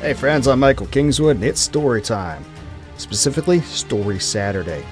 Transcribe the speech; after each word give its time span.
Hey 0.00 0.14
friends, 0.14 0.48
I'm 0.48 0.60
Michael 0.60 0.86
Kingswood, 0.86 1.36
and 1.36 1.44
it's 1.44 1.60
story 1.60 2.00
time. 2.00 2.42
Specifically, 2.96 3.60
Story 3.60 4.18
Saturday. 4.18 4.82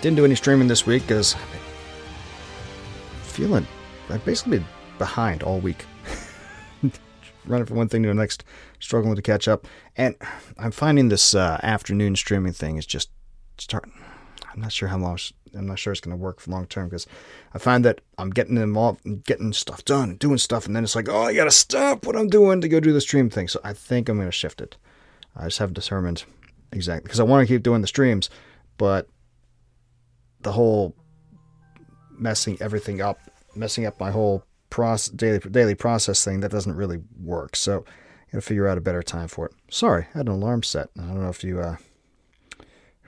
Didn't 0.00 0.16
do 0.16 0.24
any 0.24 0.34
streaming 0.34 0.66
this 0.66 0.84
week 0.84 1.02
because 1.02 1.36
I'm 1.36 1.40
feeling 3.22 3.64
I've 4.10 4.24
basically 4.24 4.58
been 4.58 4.66
behind 4.98 5.44
all 5.44 5.60
week. 5.60 5.84
Running 7.46 7.66
from 7.66 7.76
one 7.76 7.88
thing 7.88 8.02
to 8.02 8.08
the 8.08 8.14
next, 8.14 8.42
struggling 8.80 9.14
to 9.14 9.22
catch 9.22 9.46
up. 9.46 9.68
And 9.96 10.16
I'm 10.58 10.72
finding 10.72 11.10
this 11.10 11.36
uh, 11.36 11.60
afternoon 11.62 12.16
streaming 12.16 12.54
thing 12.54 12.76
is 12.76 12.86
just 12.86 13.10
starting. 13.56 13.92
I'm 14.52 14.60
not 14.60 14.72
sure 14.72 14.88
how 14.88 14.98
long. 14.98 15.18
I'm 15.54 15.66
not 15.66 15.78
sure 15.78 15.92
it's 15.92 16.00
going 16.00 16.16
to 16.16 16.22
work 16.22 16.40
for 16.40 16.50
long 16.50 16.66
term 16.66 16.88
because 16.88 17.06
I 17.54 17.58
find 17.58 17.84
that 17.84 18.00
I'm 18.18 18.30
getting 18.30 18.56
involved, 18.56 19.04
and 19.04 19.24
getting 19.24 19.52
stuff 19.52 19.84
done, 19.84 20.10
and 20.10 20.18
doing 20.18 20.38
stuff, 20.38 20.66
and 20.66 20.76
then 20.76 20.84
it's 20.84 20.96
like, 20.96 21.08
oh, 21.08 21.22
I 21.22 21.34
got 21.34 21.44
to 21.44 21.50
stop 21.50 22.06
what 22.06 22.16
I'm 22.16 22.28
doing 22.28 22.60
to 22.60 22.68
go 22.68 22.80
do 22.80 22.92
the 22.92 23.00
stream 23.00 23.30
thing. 23.30 23.48
So 23.48 23.60
I 23.64 23.72
think 23.72 24.08
I'm 24.08 24.16
going 24.16 24.28
to 24.28 24.32
shift 24.32 24.60
it. 24.60 24.76
I 25.36 25.44
just 25.44 25.58
haven't 25.58 25.74
determined 25.74 26.24
exactly 26.72 27.04
because 27.04 27.20
I 27.20 27.24
want 27.24 27.46
to 27.46 27.52
keep 27.52 27.62
doing 27.62 27.80
the 27.80 27.86
streams, 27.86 28.28
but 28.76 29.08
the 30.40 30.52
whole 30.52 30.94
messing 32.10 32.58
everything 32.60 33.00
up, 33.00 33.18
messing 33.54 33.86
up 33.86 33.98
my 34.00 34.10
whole 34.10 34.44
process, 34.70 35.08
daily 35.14 35.38
daily 35.38 35.74
process 35.74 36.24
thing 36.24 36.40
that 36.40 36.50
doesn't 36.50 36.76
really 36.76 37.00
work. 37.20 37.56
So 37.56 37.84
I 37.86 38.32
got 38.32 38.38
to 38.38 38.40
figure 38.42 38.68
out 38.68 38.78
a 38.78 38.82
better 38.82 39.02
time 39.02 39.28
for 39.28 39.46
it. 39.46 39.52
Sorry, 39.70 40.06
I 40.14 40.18
had 40.18 40.26
an 40.26 40.34
alarm 40.34 40.62
set. 40.62 40.90
I 40.98 41.02
don't 41.02 41.22
know 41.22 41.30
if 41.30 41.42
you 41.42 41.60
uh, 41.60 41.76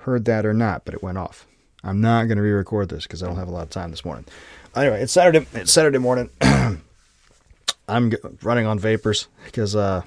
heard 0.02 0.24
that 0.26 0.46
or 0.46 0.54
not, 0.54 0.84
but 0.84 0.94
it 0.94 1.02
went 1.02 1.18
off. 1.18 1.46
I'm 1.82 2.00
not 2.00 2.24
going 2.24 2.36
to 2.36 2.42
re-record 2.42 2.88
this 2.88 3.04
because 3.04 3.22
I 3.22 3.26
don't 3.26 3.36
have 3.36 3.48
a 3.48 3.52
lot 3.52 3.62
of 3.62 3.70
time 3.70 3.90
this 3.90 4.04
morning. 4.04 4.26
Anyway, 4.76 5.02
it's 5.02 5.12
Saturday. 5.12 5.46
It's 5.54 5.72
Saturday 5.72 5.98
morning. 5.98 6.30
I'm 7.88 8.12
running 8.42 8.66
on 8.66 8.78
vapors 8.78 9.28
because 9.46 9.74
uh, 9.74 10.02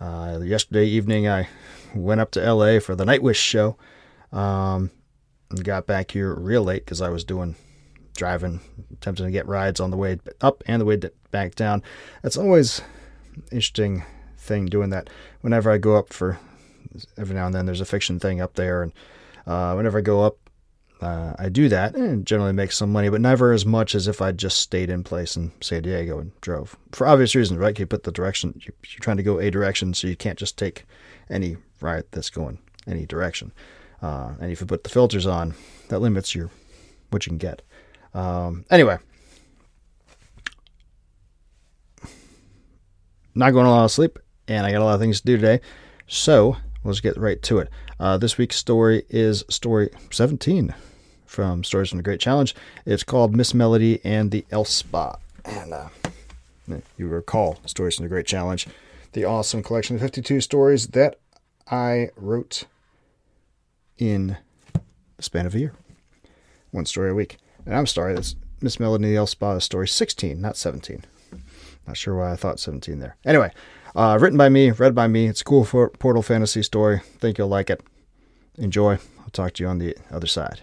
uh, 0.00 0.40
yesterday 0.42 0.86
evening 0.86 1.28
I 1.28 1.48
went 1.94 2.20
up 2.20 2.32
to 2.32 2.52
LA 2.52 2.80
for 2.80 2.94
the 2.94 3.04
Nightwish 3.04 3.36
show. 3.36 3.76
Um, 4.32 4.90
and 5.50 5.64
got 5.64 5.86
back 5.86 6.10
here 6.10 6.34
real 6.34 6.62
late 6.62 6.84
because 6.84 7.00
I 7.00 7.08
was 7.08 7.24
doing 7.24 7.54
driving, 8.16 8.60
attempting 8.92 9.26
to 9.26 9.32
get 9.32 9.46
rides 9.46 9.80
on 9.80 9.90
the 9.90 9.96
way 9.96 10.18
up 10.40 10.62
and 10.66 10.80
the 10.80 10.84
way 10.84 11.00
back 11.30 11.54
down. 11.54 11.82
That's 12.22 12.36
always 12.36 12.80
interesting 13.50 14.04
thing 14.36 14.66
doing 14.66 14.90
that. 14.90 15.10
Whenever 15.40 15.70
I 15.70 15.78
go 15.78 15.96
up 15.96 16.12
for 16.12 16.38
every 17.16 17.34
now 17.34 17.46
and 17.46 17.54
then, 17.54 17.66
there's 17.66 17.80
a 17.80 17.86
fiction 17.86 18.18
thing 18.18 18.40
up 18.40 18.54
there, 18.54 18.82
and 18.82 18.92
uh, 19.46 19.74
whenever 19.74 19.98
I 19.98 20.02
go 20.02 20.22
up, 20.22 20.38
uh, 21.00 21.34
I 21.38 21.48
do 21.48 21.68
that 21.68 21.94
and 21.96 22.24
generally 22.24 22.52
make 22.52 22.72
some 22.72 22.90
money, 22.90 23.10
but 23.10 23.20
never 23.20 23.52
as 23.52 23.66
much 23.66 23.94
as 23.94 24.08
if 24.08 24.22
I 24.22 24.32
just 24.32 24.58
stayed 24.58 24.88
in 24.88 25.04
place 25.04 25.36
in 25.36 25.52
San 25.60 25.82
Diego 25.82 26.18
and 26.18 26.40
drove. 26.40 26.76
For 26.92 27.06
obvious 27.06 27.34
reasons, 27.34 27.58
right? 27.58 27.78
You 27.78 27.86
put 27.86 28.04
the 28.04 28.12
direction, 28.12 28.58
you're 28.62 28.74
trying 29.00 29.18
to 29.18 29.22
go 29.22 29.38
a 29.38 29.50
direction, 29.50 29.92
so 29.92 30.06
you 30.06 30.16
can't 30.16 30.38
just 30.38 30.56
take 30.56 30.84
any 31.28 31.56
ride 31.80 32.04
that's 32.10 32.30
going 32.30 32.58
any 32.86 33.04
direction. 33.06 33.52
Uh, 34.00 34.34
and 34.40 34.50
if 34.50 34.60
you 34.60 34.66
put 34.66 34.84
the 34.84 34.90
filters 34.90 35.26
on, 35.26 35.54
that 35.88 35.98
limits 35.98 36.34
your 36.34 36.50
what 37.10 37.26
you 37.26 37.30
can 37.30 37.38
get. 37.38 37.62
Um, 38.14 38.64
anyway, 38.70 38.98
not 43.34 43.50
going 43.50 43.66
a 43.66 43.70
lot 43.70 43.84
of 43.84 43.90
sleep, 43.90 44.18
and 44.48 44.64
I 44.64 44.72
got 44.72 44.80
a 44.80 44.84
lot 44.84 44.94
of 44.94 45.00
things 45.00 45.20
to 45.20 45.26
do 45.26 45.36
today. 45.36 45.60
So 46.06 46.56
let's 46.84 47.00
get 47.00 47.16
right 47.16 47.40
to 47.42 47.58
it. 47.58 47.68
Uh, 47.98 48.18
this 48.18 48.38
week's 48.38 48.56
story 48.56 49.04
is 49.08 49.44
story 49.48 49.90
17 50.10 50.74
from 51.26 51.64
Stories 51.64 51.88
from 51.88 51.96
the 51.96 52.02
Great 52.02 52.20
Challenge. 52.20 52.54
It's 52.86 53.02
called 53.02 53.34
Miss 53.34 53.54
Melody 53.54 54.00
and 54.04 54.30
the 54.30 54.44
Elf 54.50 54.68
Spa. 54.68 55.16
And 55.44 55.72
uh, 55.72 55.88
you 56.96 57.08
recall 57.08 57.58
Stories 57.66 57.96
from 57.96 58.04
the 58.04 58.08
Great 58.08 58.26
Challenge, 58.26 58.68
the 59.12 59.24
awesome 59.24 59.62
collection 59.62 59.96
of 59.96 60.02
52 60.02 60.40
stories 60.40 60.88
that 60.88 61.18
I 61.70 62.10
wrote 62.16 62.64
in 63.98 64.36
the 65.16 65.22
span 65.22 65.46
of 65.46 65.54
a 65.54 65.58
year. 65.58 65.72
One 66.70 66.86
story 66.86 67.10
a 67.10 67.14
week. 67.14 67.38
And 67.66 67.74
I'm 67.74 67.86
sorry, 67.86 68.14
that's 68.14 68.36
Miss 68.60 68.78
Melody 68.78 69.04
and 69.04 69.12
the 69.12 69.16
Elf 69.16 69.30
Spa 69.30 69.58
story 69.58 69.88
16, 69.88 70.40
not 70.40 70.56
17. 70.56 71.04
Not 71.86 71.96
sure 71.96 72.16
why 72.16 72.32
I 72.32 72.36
thought 72.36 72.60
17 72.60 72.98
there. 72.98 73.16
Anyway, 73.24 73.52
uh, 73.94 74.18
written 74.20 74.38
by 74.38 74.48
me, 74.48 74.70
read 74.70 74.94
by 74.94 75.06
me. 75.06 75.26
It's 75.26 75.40
a 75.40 75.44
cool 75.44 75.64
for 75.64 75.90
Portal 75.90 76.22
fantasy 76.22 76.62
story. 76.62 77.00
Think 77.18 77.38
you'll 77.38 77.48
like 77.48 77.70
it. 77.70 77.82
Enjoy. 78.56 78.98
I'll 79.20 79.30
talk 79.32 79.54
to 79.54 79.64
you 79.64 79.68
on 79.68 79.78
the 79.78 79.96
other 80.10 80.26
side. 80.26 80.60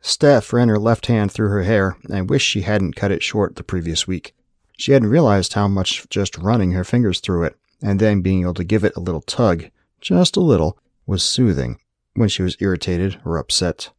Steph 0.00 0.52
ran 0.52 0.68
her 0.68 0.78
left 0.78 1.06
hand 1.06 1.32
through 1.32 1.48
her 1.48 1.64
hair 1.64 1.96
and 2.10 2.30
wished 2.30 2.48
she 2.48 2.62
hadn't 2.62 2.96
cut 2.96 3.10
it 3.10 3.22
short 3.22 3.56
the 3.56 3.64
previous 3.64 4.06
week. 4.06 4.34
She 4.76 4.92
hadn't 4.92 5.10
realized 5.10 5.54
how 5.54 5.66
much 5.66 6.08
just 6.08 6.38
running 6.38 6.72
her 6.72 6.84
fingers 6.84 7.20
through 7.20 7.44
it 7.44 7.56
and 7.82 8.00
then 8.00 8.22
being 8.22 8.42
able 8.42 8.54
to 8.54 8.64
give 8.64 8.84
it 8.84 8.96
a 8.96 9.00
little 9.00 9.20
tug, 9.20 9.70
just 10.00 10.36
a 10.36 10.40
little, 10.40 10.78
was 11.06 11.22
soothing 11.22 11.78
when 12.14 12.28
she 12.28 12.42
was 12.42 12.56
irritated 12.60 13.20
or 13.24 13.38
upset. 13.38 13.90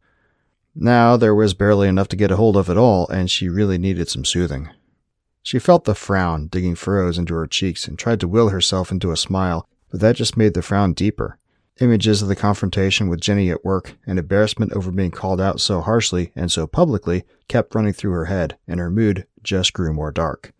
Now 0.75 1.17
there 1.17 1.35
was 1.35 1.53
barely 1.53 1.87
enough 1.87 2.07
to 2.09 2.15
get 2.15 2.31
a 2.31 2.35
hold 2.35 2.55
of 2.55 2.69
at 2.69 2.77
all, 2.77 3.07
and 3.09 3.29
she 3.29 3.49
really 3.49 3.77
needed 3.77 4.09
some 4.09 4.23
soothing. 4.23 4.69
She 5.43 5.59
felt 5.59 5.85
the 5.85 5.95
frown 5.95 6.47
digging 6.47 6.75
furrows 6.75 7.17
into 7.17 7.33
her 7.33 7.47
cheeks 7.47 7.87
and 7.87 7.97
tried 7.97 8.19
to 8.19 8.27
will 8.27 8.49
herself 8.49 8.91
into 8.91 9.11
a 9.11 9.17
smile, 9.17 9.67
but 9.89 9.99
that 9.99 10.15
just 10.15 10.37
made 10.37 10.53
the 10.53 10.61
frown 10.61 10.93
deeper. 10.93 11.37
Images 11.79 12.21
of 12.21 12.27
the 12.27 12.35
confrontation 12.35 13.07
with 13.07 13.21
Jenny 13.21 13.49
at 13.49 13.63
work 13.63 13.95
and 14.05 14.19
embarrassment 14.19 14.73
over 14.73 14.91
being 14.91 15.11
called 15.11 15.39
out 15.39 15.61
so 15.61 15.79
harshly 15.79 16.31
and 16.35 16.51
so 16.51 16.67
publicly 16.67 17.23
kept 17.47 17.73
running 17.73 17.93
through 17.93 18.11
her 18.11 18.25
head, 18.25 18.57
and 18.67 18.79
her 18.79 18.89
mood 18.89 19.25
just 19.41 19.71
grew 19.73 19.93
more 19.93 20.11
dark. 20.11 20.51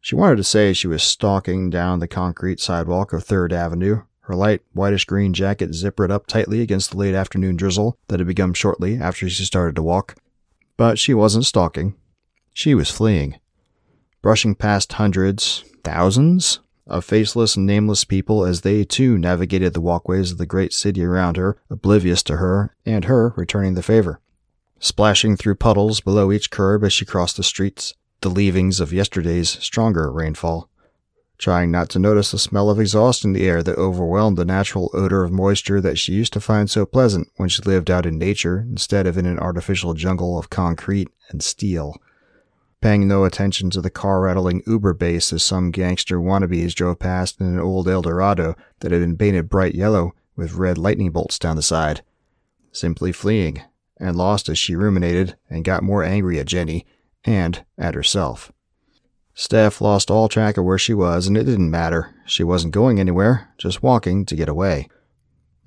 She 0.00 0.14
wanted 0.14 0.36
to 0.36 0.44
say 0.44 0.72
she 0.72 0.86
was 0.86 1.02
stalking 1.02 1.70
down 1.70 1.98
the 1.98 2.06
concrete 2.06 2.60
sidewalk 2.60 3.12
of 3.12 3.24
Third 3.24 3.52
Avenue, 3.52 4.02
her 4.20 4.36
light 4.36 4.60
whitish 4.72 5.06
green 5.06 5.32
jacket 5.32 5.70
zippered 5.70 6.10
up 6.10 6.26
tightly 6.26 6.60
against 6.60 6.92
the 6.92 6.98
late 6.98 7.14
afternoon 7.14 7.56
drizzle 7.56 7.98
that 8.06 8.20
had 8.20 8.26
begun 8.28 8.54
shortly 8.54 8.96
after 8.98 9.28
she 9.28 9.44
started 9.44 9.74
to 9.74 9.82
walk. 9.82 10.14
But 10.76 10.98
she 10.98 11.14
wasn't 11.14 11.46
stalking. 11.46 11.96
She 12.54 12.74
was 12.74 12.90
fleeing. 12.90 13.40
Brushing 14.20 14.56
past 14.56 14.92
hundreds, 14.94 15.64
thousands 15.84 16.58
of 16.88 17.04
faceless 17.04 17.56
and 17.56 17.66
nameless 17.66 18.04
people 18.04 18.44
as 18.44 18.62
they 18.62 18.82
too 18.82 19.16
navigated 19.16 19.74
the 19.74 19.80
walkways 19.80 20.32
of 20.32 20.38
the 20.38 20.46
great 20.46 20.72
city 20.72 21.04
around 21.04 21.36
her, 21.36 21.56
oblivious 21.70 22.22
to 22.24 22.38
her, 22.38 22.74
and 22.84 23.04
her 23.04 23.32
returning 23.36 23.74
the 23.74 23.82
favor. 23.82 24.20
Splashing 24.80 25.36
through 25.36 25.56
puddles 25.56 26.00
below 26.00 26.32
each 26.32 26.50
curb 26.50 26.82
as 26.82 26.92
she 26.92 27.04
crossed 27.04 27.36
the 27.36 27.42
streets, 27.42 27.94
the 28.20 28.28
leavings 28.28 28.80
of 28.80 28.92
yesterday's 28.92 29.50
stronger 29.50 30.10
rainfall. 30.10 30.68
Trying 31.36 31.70
not 31.70 31.88
to 31.90 32.00
notice 32.00 32.32
the 32.32 32.38
smell 32.38 32.70
of 32.70 32.80
exhaust 32.80 33.24
in 33.24 33.32
the 33.32 33.46
air 33.46 33.62
that 33.62 33.78
overwhelmed 33.78 34.36
the 34.36 34.44
natural 34.44 34.90
odor 34.92 35.22
of 35.22 35.30
moisture 35.30 35.80
that 35.80 35.98
she 35.98 36.12
used 36.12 36.32
to 36.32 36.40
find 36.40 36.68
so 36.68 36.84
pleasant 36.84 37.28
when 37.36 37.48
she 37.48 37.62
lived 37.62 37.90
out 37.90 38.06
in 38.06 38.18
nature 38.18 38.66
instead 38.68 39.06
of 39.06 39.16
in 39.16 39.26
an 39.26 39.38
artificial 39.38 39.94
jungle 39.94 40.36
of 40.36 40.50
concrete 40.50 41.08
and 41.30 41.42
steel 41.42 41.94
paying 42.80 43.08
no 43.08 43.24
attention 43.24 43.70
to 43.70 43.80
the 43.80 43.90
car 43.90 44.22
rattling 44.22 44.62
Uber 44.66 44.94
bass 44.94 45.32
as 45.32 45.42
some 45.42 45.70
gangster 45.70 46.18
wannabes 46.18 46.74
drove 46.74 46.98
past 46.98 47.40
in 47.40 47.46
an 47.46 47.58
old 47.58 47.88
Eldorado 47.88 48.54
that 48.80 48.92
had 48.92 49.00
been 49.00 49.16
painted 49.16 49.48
bright 49.48 49.74
yellow 49.74 50.14
with 50.36 50.54
red 50.54 50.78
lightning 50.78 51.10
bolts 51.10 51.38
down 51.38 51.56
the 51.56 51.62
side. 51.62 52.02
Simply 52.72 53.12
fleeing, 53.12 53.62
and 53.98 54.16
lost 54.16 54.48
as 54.48 54.58
she 54.58 54.76
ruminated 54.76 55.36
and 55.50 55.64
got 55.64 55.82
more 55.82 56.04
angry 56.04 56.38
at 56.38 56.46
Jenny 56.46 56.86
and 57.24 57.64
at 57.76 57.94
herself. 57.94 58.52
Steph 59.34 59.80
lost 59.80 60.10
all 60.10 60.28
track 60.28 60.56
of 60.56 60.64
where 60.64 60.78
she 60.78 60.94
was, 60.94 61.26
and 61.26 61.36
it 61.36 61.44
didn't 61.44 61.70
matter. 61.70 62.14
She 62.26 62.42
wasn't 62.42 62.74
going 62.74 62.98
anywhere, 62.98 63.48
just 63.56 63.82
walking 63.82 64.24
to 64.26 64.36
get 64.36 64.48
away. 64.48 64.88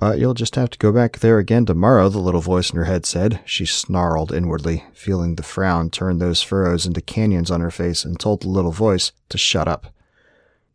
But 0.01 0.17
you'll 0.17 0.33
just 0.33 0.55
have 0.55 0.71
to 0.71 0.79
go 0.79 0.91
back 0.91 1.19
there 1.19 1.37
again 1.37 1.67
tomorrow, 1.67 2.09
the 2.09 2.17
little 2.17 2.41
voice 2.41 2.71
in 2.71 2.77
her 2.77 2.85
head 2.85 3.05
said. 3.05 3.39
She 3.45 3.67
snarled 3.67 4.31
inwardly, 4.31 4.83
feeling 4.93 5.35
the 5.35 5.43
frown 5.43 5.91
turn 5.91 6.17
those 6.17 6.41
furrows 6.41 6.87
into 6.87 7.01
canyons 7.01 7.51
on 7.51 7.61
her 7.61 7.69
face, 7.69 8.03
and 8.03 8.19
told 8.19 8.41
the 8.41 8.49
little 8.49 8.71
voice 8.71 9.11
to 9.29 9.37
shut 9.37 9.67
up. 9.67 9.93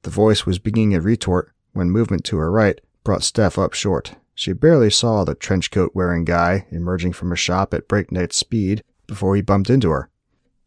The 0.02 0.10
voice 0.10 0.46
was 0.46 0.60
beginning 0.60 0.94
a 0.94 1.00
retort 1.00 1.50
when 1.72 1.90
movement 1.90 2.22
to 2.26 2.36
her 2.36 2.52
right 2.52 2.80
brought 3.02 3.24
Steph 3.24 3.58
up 3.58 3.72
short. 3.72 4.14
She 4.36 4.52
barely 4.52 4.90
saw 4.90 5.24
the 5.24 5.34
trench 5.34 5.72
coat 5.72 5.90
wearing 5.92 6.24
guy 6.24 6.68
emerging 6.70 7.14
from 7.14 7.32
a 7.32 7.36
shop 7.36 7.74
at 7.74 7.88
breakneck 7.88 8.32
speed 8.32 8.84
before 9.08 9.34
he 9.34 9.42
bumped 9.42 9.70
into 9.70 9.90
her. 9.90 10.08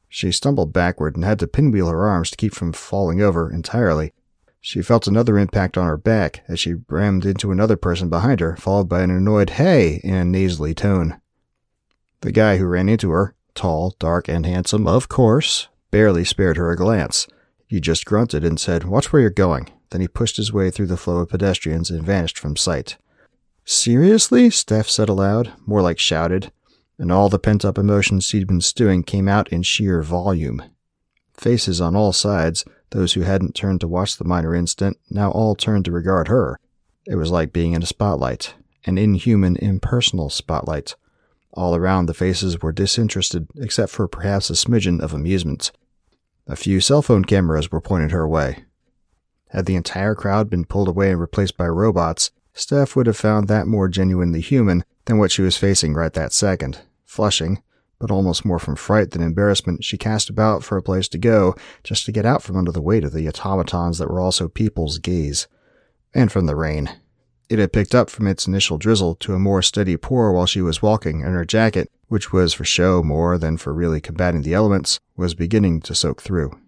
She 0.10 0.34
stumbled 0.34 0.74
backward 0.74 1.16
and 1.16 1.24
had 1.24 1.40
to 1.40 1.48
pinwheel 1.48 1.88
her 1.88 2.06
arms 2.06 2.30
to 2.32 2.36
keep 2.36 2.54
from 2.54 2.74
falling 2.74 3.22
over 3.22 3.50
entirely. 3.50 4.12
She 4.62 4.82
felt 4.82 5.08
another 5.08 5.38
impact 5.38 5.78
on 5.78 5.88
her 5.88 5.98
back 5.98 6.44
as 6.48 6.60
she 6.60 6.76
rammed 6.90 7.26
into 7.26 7.52
another 7.52 7.78
person 7.78 8.10
behind 8.10 8.40
her, 8.40 8.56
followed 8.58 8.90
by 8.90 9.02
an 9.02 9.12
annoyed 9.12 9.52
hey 9.52 10.02
in 10.04 10.14
a 10.14 10.26
nasally 10.26 10.74
tone. 10.74 11.20
The 12.22 12.32
guy 12.32 12.58
who 12.58 12.66
ran 12.66 12.90
into 12.90 13.12
her, 13.12 13.36
tall, 13.56 13.96
dark, 14.00 14.28
and 14.28 14.46
handsome, 14.46 14.88
of 14.88 15.08
course, 15.08 15.70
barely 15.92 16.26
spared 16.26 16.58
her 16.58 16.72
a 16.72 16.78
glance. 16.78 17.28
He 17.68 17.80
just 17.80 18.06
grunted 18.06 18.44
and 18.44 18.60
said, 18.60 18.84
Watch 18.84 19.14
where 19.14 19.22
you're 19.22 19.30
going. 19.30 19.70
Then 19.92 20.02
he 20.02 20.08
pushed 20.08 20.38
his 20.38 20.52
way 20.52 20.70
through 20.70 20.88
the 20.88 20.98
flow 20.98 21.18
of 21.18 21.30
pedestrians 21.30 21.90
and 21.90 22.06
vanished 22.06 22.38
from 22.38 22.56
sight. 22.56 22.98
Seriously? 23.64 24.50
Steph 24.50 24.90
said 24.90 25.10
aloud, 25.10 25.54
more 25.66 25.82
like 25.82 26.00
shouted, 26.00 26.52
and 26.98 27.12
all 27.12 27.30
the 27.30 27.40
pent 27.40 27.64
up 27.64 27.78
emotions 27.78 28.26
she'd 28.26 28.48
been 28.48 28.62
stewing 28.62 29.04
came 29.04 29.28
out 29.28 29.48
in 29.50 29.64
sheer 29.64 30.02
volume. 30.02 30.62
Faces 31.34 31.80
on 31.80 31.96
all 31.96 32.12
sides, 32.12 32.66
those 32.91 33.13
who 33.13 33.21
hadn't 33.21 33.56
turned 33.56 33.81
to 33.81 33.88
watch 33.88 34.18
the 34.18 34.24
minor 34.24 34.56
incident, 34.56 34.97
now 35.09 35.31
all 35.31 35.56
turned 35.56 35.86
to 35.86 35.91
regard 35.91 36.27
her. 36.27 36.59
It 37.06 37.15
was 37.15 37.31
like 37.31 37.53
being 37.53 37.74
in 37.74 37.83
a 37.83 37.88
spotlight, 37.88 38.53
an 38.86 38.97
inhuman, 38.97 39.56
impersonal 39.57 40.30
spotlight. 40.30 40.95
All 41.53 41.75
around 41.75 42.06
the 42.06 42.13
faces 42.13 42.62
were 42.62 42.71
disinterested, 42.71 43.47
except 43.57 43.91
for 43.91 44.07
perhaps 44.07 44.50
a 44.50 44.53
smidgen 44.53 45.01
of 45.01 45.13
amusement. 45.13 45.71
A 46.47 46.56
few 46.56 46.80
cell 46.80 47.01
phone 47.01 47.25
cameras 47.25 47.71
were 47.71 47.81
pointed 47.81 48.12
her 48.12 48.27
way. 48.27 48.65
Had 49.50 49.65
the 49.65 49.75
entire 49.75 50.15
crowd 50.15 50.50
been 50.50 50.65
pulled 50.65 50.88
away 50.88 51.12
and 51.12 51.19
replaced 51.19 51.57
by 51.57 51.68
robots, 51.68 52.31
Steph 52.53 52.95
would 52.95 53.07
have 53.07 53.18
found 53.18 53.47
that 53.47 53.68
more 53.68 53.88
genuinely 53.88 54.41
human 54.41 54.83
than 55.06 55.18
what 55.18 55.31
she 55.31 55.41
was 55.41 55.57
facing 55.57 55.94
right 55.94 56.13
that 56.13 56.33
second. 56.33 56.80
Flushing, 57.06 57.62
but 58.00 58.12
almost 58.12 58.46
more 58.46 58.60
from 58.60 58.75
fright 58.75 59.12
than 59.12 59.22
embarrassment, 59.22 59.84
she 59.84 59.98
cast 59.98 60.30
about 60.30 60.63
for 60.63 60.78
a 60.78 60.81
place 60.81 61.07
to 61.10 61.18
go, 61.18 61.56
just 61.84 62.06
to 62.06 62.12
get 62.12 62.25
out 62.25 62.42
from 62.42 62.56
under 62.56 62.72
the 62.72 62.81
weight 62.81 63.04
of 63.04 63.13
the 63.13 63.28
automatons 63.28 63.98
that 63.98 64.10
were 64.10 64.19
also 64.19 64.48
people's 64.48 64.98
gaze. 64.98 65.48
And 66.13 66.31
from 66.31 66.46
the 66.46 66.56
rain. 66.56 66.90
It 67.50 67.60
had 67.60 67.74
picked 67.74 67.96
up 67.96 68.10
from 68.10 68.28
its 68.28 68.48
initial 68.48 68.78
drizzle 68.78 69.16
to 69.16 69.34
a 69.34 69.40
more 69.40 69.62
steady 69.62 69.98
pour 69.98 70.31
while 70.31 70.46
she 70.46 70.62
was 70.62 70.81
walking, 70.81 71.24
and 71.24 71.34
her 71.34 71.46
jacket, 71.46 71.92
which 72.07 72.31
was 72.31 72.54
for 72.54 72.63
show 72.63 73.04
more 73.04 73.38
than 73.38 73.57
for 73.57 73.74
really 73.74 74.00
combating 74.00 74.44
the 74.44 74.54
elements, 74.54 75.00
was 75.18 75.34
beginning 75.34 75.81
to 75.81 75.96
soak 75.96 76.22
through. 76.22 76.60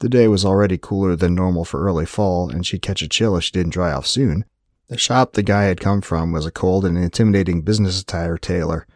The 0.00 0.08
day 0.08 0.28
was 0.28 0.44
already 0.44 0.78
cooler 0.78 1.14
than 1.14 1.34
normal 1.34 1.64
for 1.64 1.84
early 1.84 2.06
fall, 2.06 2.50
and 2.50 2.66
she'd 2.66 2.82
catch 2.82 3.02
a 3.02 3.08
chill 3.08 3.36
if 3.36 3.44
she 3.44 3.52
didn't 3.52 3.72
dry 3.72 3.92
off 3.92 4.06
soon. 4.06 4.44
The 4.88 4.98
shop 4.98 5.34
the 5.34 5.42
guy 5.42 5.64
had 5.64 5.80
come 5.80 6.00
from 6.00 6.32
was 6.32 6.44
a 6.44 6.50
cold 6.50 6.84
and 6.84 6.98
intimidating 6.98 7.62
business 7.62 8.00
attire 8.00 8.36
tailor. 8.36 8.86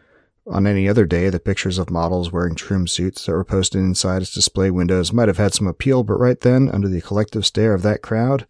On 0.49 0.65
any 0.65 0.87
other 0.87 1.05
day, 1.05 1.29
the 1.29 1.39
pictures 1.39 1.77
of 1.77 1.89
models 1.89 2.31
wearing 2.31 2.55
trim 2.55 2.87
suits 2.87 3.25
that 3.25 3.33
were 3.33 3.43
posted 3.43 3.81
inside 3.81 4.21
its 4.21 4.33
display 4.33 4.71
windows 4.71 5.11
might 5.11 5.27
have 5.27 5.37
had 5.37 5.53
some 5.53 5.67
appeal, 5.67 6.03
but 6.03 6.19
right 6.19 6.39
then, 6.39 6.69
under 6.69 6.87
the 6.87 7.01
collective 7.01 7.45
stare 7.45 7.73
of 7.73 7.81
that 7.81 8.01
crowd, 8.01 8.47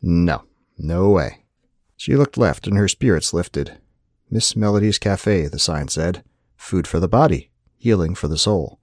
no, 0.00 0.44
no 0.78 1.10
way. 1.10 1.44
She 1.96 2.14
looked 2.14 2.38
left 2.38 2.66
and 2.68 2.76
her 2.76 2.86
spirits 2.86 3.32
lifted. 3.32 3.78
Miss 4.30 4.54
Melody's 4.54 4.98
Cafe, 4.98 5.48
the 5.48 5.58
sign 5.58 5.88
said. 5.88 6.22
Food 6.56 6.86
for 6.86 7.00
the 7.00 7.08
body, 7.08 7.50
healing 7.76 8.14
for 8.14 8.28
the 8.28 8.38
soul. 8.38 8.78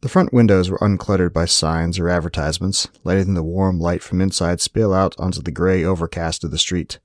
The 0.00 0.08
front 0.08 0.32
windows 0.32 0.70
were 0.70 0.78
uncluttered 0.78 1.32
by 1.32 1.46
signs 1.46 1.98
or 1.98 2.08
advertisements, 2.08 2.88
letting 3.04 3.34
the 3.34 3.42
warm 3.42 3.78
light 3.78 4.02
from 4.02 4.20
inside 4.20 4.60
spill 4.60 4.92
out 4.94 5.14
onto 5.18 5.42
the 5.42 5.50
gray 5.50 5.84
overcast 5.84 6.44
of 6.44 6.50
the 6.50 6.58
street. 6.58 6.98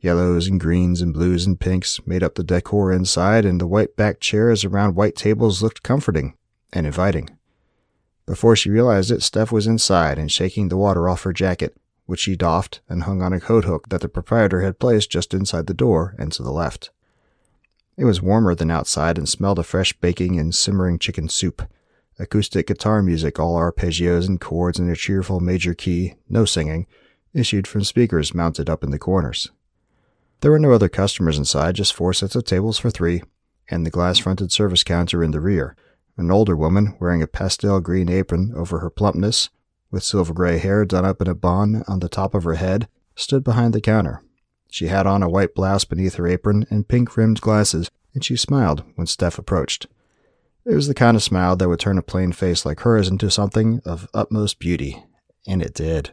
Yellows 0.00 0.46
and 0.46 0.60
greens 0.60 1.00
and 1.00 1.12
blues 1.12 1.46
and 1.46 1.58
pinks 1.58 2.00
made 2.06 2.22
up 2.22 2.34
the 2.34 2.44
decor 2.44 2.92
inside, 2.92 3.44
and 3.44 3.60
the 3.60 3.66
white 3.66 3.96
backed 3.96 4.20
chairs 4.20 4.64
around 4.64 4.94
white 4.94 5.16
tables 5.16 5.62
looked 5.62 5.82
comforting 5.82 6.34
and 6.72 6.86
inviting. 6.86 7.30
Before 8.26 8.56
she 8.56 8.70
realized 8.70 9.10
it, 9.10 9.22
Steph 9.22 9.52
was 9.52 9.66
inside 9.66 10.18
and 10.18 10.30
shaking 10.30 10.68
the 10.68 10.76
water 10.76 11.08
off 11.08 11.22
her 11.22 11.32
jacket, 11.32 11.76
which 12.06 12.20
she 12.20 12.36
doffed 12.36 12.80
and 12.88 13.04
hung 13.04 13.22
on 13.22 13.32
a 13.32 13.40
coat 13.40 13.64
hook 13.64 13.88
that 13.88 14.00
the 14.00 14.08
proprietor 14.08 14.62
had 14.62 14.78
placed 14.78 15.10
just 15.10 15.32
inside 15.32 15.66
the 15.66 15.74
door 15.74 16.14
and 16.18 16.32
to 16.32 16.42
the 16.42 16.52
left. 16.52 16.90
It 17.96 18.04
was 18.04 18.20
warmer 18.20 18.54
than 18.54 18.70
outside 18.70 19.16
and 19.16 19.28
smelled 19.28 19.58
of 19.58 19.66
fresh 19.66 19.92
baking 19.94 20.38
and 20.38 20.54
simmering 20.54 20.98
chicken 20.98 21.28
soup. 21.28 21.62
Acoustic 22.18 22.66
guitar 22.66 23.02
music, 23.02 23.38
all 23.38 23.56
arpeggios 23.56 24.28
and 24.28 24.40
chords 24.40 24.78
in 24.78 24.90
a 24.90 24.96
cheerful 24.96 25.40
major 25.40 25.74
key, 25.74 26.14
no 26.28 26.44
singing, 26.44 26.86
issued 27.32 27.66
from 27.66 27.84
speakers 27.84 28.34
mounted 28.34 28.68
up 28.68 28.82
in 28.82 28.90
the 28.90 28.98
corners. 28.98 29.50
There 30.40 30.50
were 30.50 30.58
no 30.58 30.72
other 30.72 30.88
customers 30.88 31.38
inside, 31.38 31.76
just 31.76 31.94
four 31.94 32.12
sets 32.12 32.36
of 32.36 32.44
tables 32.44 32.78
for 32.78 32.90
three, 32.90 33.22
and 33.70 33.84
the 33.84 33.90
glass 33.90 34.18
fronted 34.18 34.52
service 34.52 34.84
counter 34.84 35.22
in 35.22 35.30
the 35.30 35.40
rear. 35.40 35.76
An 36.16 36.30
older 36.30 36.56
woman, 36.56 36.96
wearing 37.00 37.22
a 37.22 37.26
pastel 37.26 37.80
green 37.80 38.08
apron 38.08 38.52
over 38.54 38.80
her 38.80 38.90
plumpness, 38.90 39.50
with 39.90 40.02
silver 40.02 40.32
gray 40.32 40.58
hair 40.58 40.84
done 40.84 41.04
up 41.04 41.20
in 41.20 41.28
a 41.28 41.34
bun 41.34 41.84
on 41.88 42.00
the 42.00 42.08
top 42.08 42.34
of 42.34 42.44
her 42.44 42.54
head, 42.54 42.88
stood 43.14 43.44
behind 43.44 43.72
the 43.72 43.80
counter. 43.80 44.22
She 44.70 44.88
had 44.88 45.06
on 45.06 45.22
a 45.22 45.28
white 45.28 45.54
blouse 45.54 45.84
beneath 45.84 46.16
her 46.16 46.26
apron 46.26 46.66
and 46.70 46.88
pink 46.88 47.16
rimmed 47.16 47.40
glasses, 47.40 47.90
and 48.14 48.24
she 48.24 48.36
smiled 48.36 48.82
when 48.94 49.06
Steph 49.06 49.38
approached. 49.38 49.86
It 50.64 50.74
was 50.74 50.88
the 50.88 50.94
kind 50.94 51.16
of 51.16 51.22
smile 51.22 51.56
that 51.56 51.68
would 51.68 51.80
turn 51.80 51.96
a 51.96 52.02
plain 52.02 52.32
face 52.32 52.66
like 52.66 52.80
hers 52.80 53.08
into 53.08 53.30
something 53.30 53.80
of 53.84 54.08
utmost 54.12 54.58
beauty, 54.58 55.04
and 55.46 55.62
it 55.62 55.74
did. 55.74 56.12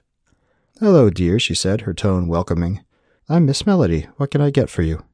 Hello, 0.79 1.09
dear, 1.09 1.39
she 1.39 1.55
said, 1.55 1.81
her 1.81 1.93
tone 1.93 2.27
welcoming. 2.27 2.81
I'm 3.29 3.45
Miss 3.45 3.65
Melody. 3.65 4.09
What 4.17 4.31
can 4.31 4.41
I 4.41 4.49
get 4.49 4.69
for 4.69 4.81
you? 4.81 5.05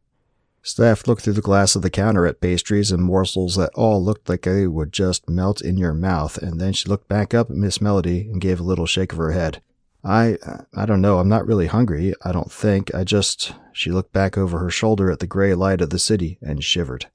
Steph 0.63 1.07
looked 1.07 1.21
through 1.21 1.33
the 1.33 1.41
glass 1.41 1.75
of 1.75 1.83
the 1.83 1.91
counter 1.91 2.25
at 2.25 2.41
pastries 2.41 2.91
and 2.91 3.03
morsels 3.03 3.55
that 3.55 3.69
all 3.75 4.03
looked 4.03 4.27
like 4.27 4.41
they 4.41 4.65
would 4.65 4.91
just 4.91 5.29
melt 5.29 5.61
in 5.61 5.77
your 5.77 5.93
mouth, 5.93 6.35
and 6.39 6.59
then 6.59 6.73
she 6.73 6.89
looked 6.89 7.07
back 7.07 7.35
up 7.35 7.51
at 7.51 7.55
Miss 7.55 7.79
Melody 7.79 8.21
and 8.21 8.41
gave 8.41 8.59
a 8.59 8.63
little 8.63 8.87
shake 8.87 9.11
of 9.11 9.19
her 9.19 9.31
head. 9.31 9.61
I, 10.03 10.37
I 10.75 10.87
don't 10.87 11.01
know. 11.01 11.19
I'm 11.19 11.29
not 11.29 11.45
really 11.45 11.67
hungry. 11.67 12.15
I 12.23 12.31
don't 12.31 12.51
think. 12.51 12.93
I 12.95 13.03
just. 13.03 13.53
She 13.73 13.91
looked 13.91 14.11
back 14.11 14.39
over 14.39 14.57
her 14.57 14.71
shoulder 14.71 15.11
at 15.11 15.19
the 15.19 15.27
gray 15.27 15.53
light 15.53 15.79
of 15.79 15.91
the 15.91 15.99
city 15.99 16.39
and 16.41 16.63
shivered. 16.63 17.05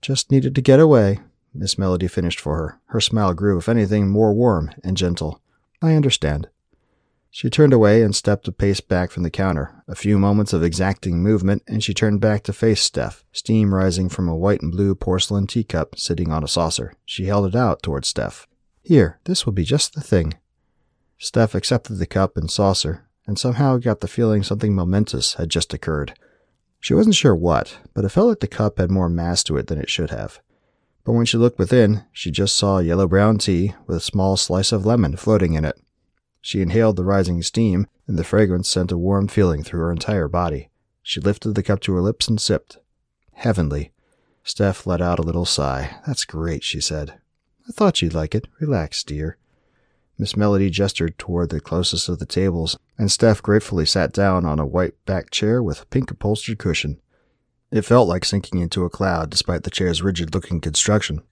Just 0.00 0.30
needed 0.30 0.54
to 0.54 0.60
get 0.62 0.78
away. 0.78 1.18
Miss 1.52 1.76
Melody 1.76 2.06
finished 2.06 2.38
for 2.38 2.56
her. 2.56 2.80
Her 2.86 3.00
smile 3.00 3.34
grew, 3.34 3.58
if 3.58 3.68
anything, 3.68 4.08
more 4.08 4.32
warm 4.32 4.70
and 4.84 4.96
gentle. 4.96 5.40
I 5.82 5.94
understand. 5.94 6.48
She 7.34 7.48
turned 7.48 7.72
away 7.72 8.02
and 8.02 8.14
stepped 8.14 8.46
a 8.46 8.52
pace 8.52 8.82
back 8.82 9.10
from 9.10 9.22
the 9.22 9.30
counter. 9.30 9.82
A 9.88 9.94
few 9.94 10.18
moments 10.18 10.52
of 10.52 10.62
exacting 10.62 11.22
movement, 11.22 11.62
and 11.66 11.82
she 11.82 11.94
turned 11.94 12.20
back 12.20 12.42
to 12.42 12.52
face 12.52 12.82
Steph, 12.82 13.24
steam 13.32 13.72
rising 13.72 14.10
from 14.10 14.28
a 14.28 14.36
white 14.36 14.60
and 14.60 14.70
blue 14.70 14.94
porcelain 14.94 15.46
teacup 15.46 15.98
sitting 15.98 16.30
on 16.30 16.44
a 16.44 16.48
saucer. 16.48 16.92
She 17.06 17.24
held 17.24 17.46
it 17.46 17.56
out 17.56 17.82
toward 17.82 18.04
Steph. 18.04 18.46
Here, 18.82 19.18
this 19.24 19.46
will 19.46 19.54
be 19.54 19.64
just 19.64 19.94
the 19.94 20.02
thing. 20.02 20.34
Steph 21.16 21.54
accepted 21.54 21.94
the 21.94 22.06
cup 22.06 22.36
and 22.36 22.50
saucer, 22.50 23.08
and 23.26 23.38
somehow 23.38 23.78
got 23.78 24.00
the 24.00 24.08
feeling 24.08 24.42
something 24.42 24.74
momentous 24.74 25.34
had 25.34 25.48
just 25.48 25.72
occurred. 25.72 26.12
She 26.80 26.92
wasn't 26.92 27.14
sure 27.14 27.34
what, 27.34 27.78
but 27.94 28.04
it 28.04 28.10
felt 28.10 28.28
like 28.28 28.40
the 28.40 28.46
cup 28.46 28.76
had 28.76 28.90
more 28.90 29.08
mass 29.08 29.42
to 29.44 29.56
it 29.56 29.68
than 29.68 29.78
it 29.78 29.88
should 29.88 30.10
have. 30.10 30.40
But 31.02 31.12
when 31.12 31.24
she 31.24 31.38
looked 31.38 31.58
within, 31.58 32.04
she 32.12 32.30
just 32.30 32.56
saw 32.56 32.80
yellow 32.80 33.08
brown 33.08 33.38
tea 33.38 33.74
with 33.86 33.96
a 33.96 34.00
small 34.00 34.36
slice 34.36 34.70
of 34.70 34.84
lemon 34.84 35.16
floating 35.16 35.54
in 35.54 35.64
it. 35.64 35.81
She 36.42 36.60
inhaled 36.60 36.96
the 36.96 37.04
rising 37.04 37.40
steam, 37.42 37.86
and 38.06 38.18
the 38.18 38.24
fragrance 38.24 38.68
sent 38.68 38.92
a 38.92 38.98
warm 38.98 39.28
feeling 39.28 39.62
through 39.62 39.80
her 39.80 39.92
entire 39.92 40.28
body. 40.28 40.68
She 41.02 41.20
lifted 41.20 41.54
the 41.54 41.62
cup 41.62 41.80
to 41.80 41.94
her 41.94 42.02
lips 42.02 42.28
and 42.28 42.40
sipped. 42.40 42.78
Heavenly. 43.32 43.92
Steph 44.42 44.86
let 44.86 45.00
out 45.00 45.20
a 45.20 45.22
little 45.22 45.44
sigh. 45.44 45.96
That's 46.04 46.24
great, 46.24 46.64
she 46.64 46.80
said. 46.80 47.20
I 47.68 47.72
thought 47.72 48.02
you'd 48.02 48.12
like 48.12 48.34
it. 48.34 48.48
Relax, 48.60 49.04
dear. 49.04 49.38
Miss 50.18 50.36
Melody 50.36 50.68
gestured 50.68 51.16
toward 51.16 51.50
the 51.50 51.60
closest 51.60 52.08
of 52.08 52.18
the 52.18 52.26
tables, 52.26 52.76
and 52.98 53.10
Steph 53.10 53.40
gratefully 53.40 53.86
sat 53.86 54.12
down 54.12 54.44
on 54.44 54.58
a 54.58 54.66
white 54.66 54.94
backed 55.06 55.32
chair 55.32 55.62
with 55.62 55.82
a 55.82 55.86
pink 55.86 56.10
upholstered 56.10 56.58
cushion. 56.58 57.00
It 57.70 57.82
felt 57.82 58.08
like 58.08 58.24
sinking 58.24 58.60
into 58.60 58.84
a 58.84 58.90
cloud 58.90 59.30
despite 59.30 59.62
the 59.62 59.70
chair's 59.70 60.02
rigid 60.02 60.34
looking 60.34 60.60
construction. 60.60 61.22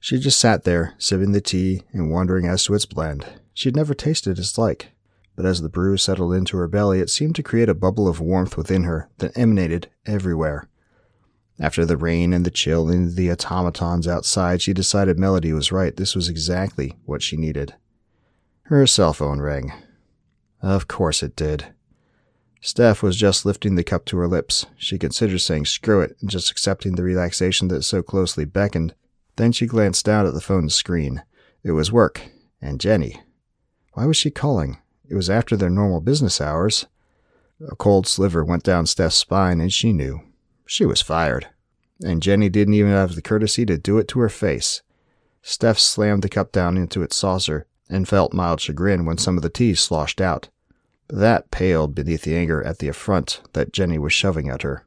She 0.00 0.18
just 0.18 0.38
sat 0.38 0.64
there, 0.64 0.94
sipping 0.98 1.32
the 1.32 1.40
tea 1.40 1.82
and 1.92 2.10
wondering 2.10 2.46
as 2.46 2.64
to 2.64 2.74
its 2.74 2.86
blend. 2.86 3.26
She 3.54 3.68
had 3.68 3.76
never 3.76 3.94
tasted 3.94 4.38
its 4.38 4.58
like, 4.58 4.90
but 5.36 5.46
as 5.46 5.62
the 5.62 5.68
brew 5.68 5.96
settled 5.96 6.34
into 6.34 6.56
her 6.58 6.68
belly, 6.68 7.00
it 7.00 7.08
seemed 7.08 7.36
to 7.36 7.42
create 7.42 7.68
a 7.68 7.74
bubble 7.74 8.06
of 8.06 8.20
warmth 8.20 8.56
within 8.56 8.84
her 8.84 9.08
that 9.18 9.36
emanated 9.38 9.88
everywhere. 10.04 10.68
After 11.58 11.86
the 11.86 11.96
rain 11.96 12.32
and 12.32 12.44
the 12.44 12.50
chill 12.50 12.90
and 12.90 13.14
the 13.14 13.30
automatons 13.30 14.08
outside, 14.08 14.60
she 14.60 14.72
decided 14.72 15.18
Melody 15.18 15.52
was 15.52 15.70
right. 15.70 15.96
This 15.96 16.16
was 16.16 16.28
exactly 16.28 16.96
what 17.04 17.22
she 17.22 17.36
needed. 17.36 17.74
Her 18.64 18.86
cell 18.86 19.12
phone 19.12 19.40
rang. 19.40 19.72
Of 20.60 20.88
course 20.88 21.22
it 21.22 21.36
did. 21.36 21.66
Steph 22.60 23.02
was 23.02 23.16
just 23.16 23.44
lifting 23.44 23.74
the 23.74 23.84
cup 23.84 24.06
to 24.06 24.16
her 24.16 24.26
lips. 24.26 24.66
She 24.76 24.98
considered 24.98 25.40
saying 25.40 25.66
screw 25.66 26.00
it 26.00 26.16
and 26.20 26.30
just 26.30 26.50
accepting 26.50 26.96
the 26.96 27.02
relaxation 27.02 27.68
that 27.68 27.82
so 27.82 28.02
closely 28.02 28.46
beckoned. 28.46 28.94
Then 29.36 29.52
she 29.52 29.66
glanced 29.66 30.06
down 30.06 30.26
at 30.26 30.32
the 30.32 30.40
phone's 30.40 30.74
screen. 30.74 31.22
It 31.62 31.72
was 31.72 31.92
work, 31.92 32.22
and 32.62 32.80
Jenny. 32.80 33.20
Why 33.94 34.06
was 34.06 34.16
she 34.16 34.30
calling? 34.30 34.78
It 35.08 35.14
was 35.14 35.30
after 35.30 35.56
their 35.56 35.70
normal 35.70 36.00
business 36.00 36.40
hours. 36.40 36.86
A 37.66 37.76
cold 37.76 38.06
sliver 38.06 38.44
went 38.44 38.64
down 38.64 38.86
Steph's 38.86 39.14
spine, 39.14 39.60
and 39.60 39.72
she 39.72 39.92
knew. 39.92 40.20
She 40.66 40.84
was 40.84 41.00
fired. 41.00 41.48
And 42.02 42.22
Jenny 42.22 42.48
didn't 42.48 42.74
even 42.74 42.90
have 42.90 43.14
the 43.14 43.22
courtesy 43.22 43.64
to 43.66 43.78
do 43.78 43.98
it 43.98 44.08
to 44.08 44.18
her 44.18 44.28
face. 44.28 44.82
Steph 45.42 45.78
slammed 45.78 46.22
the 46.22 46.28
cup 46.28 46.50
down 46.50 46.76
into 46.76 47.02
its 47.02 47.14
saucer 47.14 47.66
and 47.88 48.08
felt 48.08 48.32
mild 48.32 48.60
chagrin 48.60 49.04
when 49.04 49.18
some 49.18 49.36
of 49.36 49.42
the 49.42 49.50
tea 49.50 49.74
sloshed 49.74 50.20
out. 50.20 50.48
that 51.08 51.50
paled 51.50 51.94
beneath 51.94 52.22
the 52.22 52.34
anger 52.34 52.62
at 52.64 52.78
the 52.78 52.88
affront 52.88 53.42
that 53.52 53.72
Jenny 53.72 53.98
was 53.98 54.12
shoving 54.12 54.48
at 54.48 54.62
her. 54.62 54.86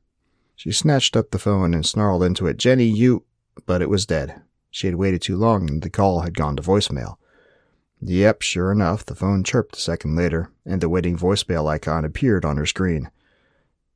She 0.56 0.72
snatched 0.72 1.16
up 1.16 1.30
the 1.30 1.40
phone 1.40 1.76
and 1.76 1.86
snarled 1.86 2.24
into 2.24 2.48
it, 2.48 2.58
Jenny, 2.58 2.86
you. 2.86 3.24
But 3.68 3.84
it 3.84 3.90
was 3.90 4.08
dead. 4.08 4.42
She 4.72 4.88
had 4.88 4.96
waited 4.96 5.22
too 5.22 5.38
long 5.38 5.70
and 5.70 5.82
the 5.82 5.92
call 5.92 6.22
had 6.22 6.36
gone 6.36 6.56
to 6.56 6.64
voicemail. 6.64 7.18
Yep, 8.02 8.42
sure 8.42 8.72
enough, 8.72 9.06
the 9.06 9.16
phone 9.16 9.44
chirped 9.44 9.78
a 9.78 9.80
second 9.80 10.16
later, 10.16 10.52
and 10.66 10.82
the 10.82 10.90
waiting 10.90 11.18
voicemail 11.18 11.68
icon 11.68 12.06
appeared 12.06 12.46
on 12.46 12.58
her 12.58 12.66
screen. 12.66 13.10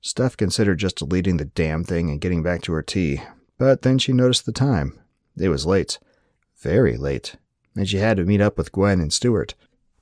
Steph 0.01 0.35
considered 0.35 0.79
just 0.79 0.97
deleting 0.97 1.37
the 1.37 1.45
damn 1.45 1.83
thing 1.83 2.09
and 2.09 2.19
getting 2.19 2.41
back 2.41 2.61
to 2.63 2.73
her 2.73 2.81
tea, 2.81 3.21
but 3.59 3.83
then 3.83 3.99
she 3.99 4.11
noticed 4.11 4.45
the 4.45 4.51
time. 4.51 4.99
It 5.37 5.49
was 5.49 5.67
late. 5.67 5.99
Very 6.57 6.97
late. 6.97 7.35
And 7.75 7.87
she 7.87 7.97
had 7.97 8.17
to 8.17 8.25
meet 8.25 8.41
up 8.41 8.57
with 8.57 8.71
Gwen 8.71 8.99
and 8.99 9.13
Stuart. 9.13 9.53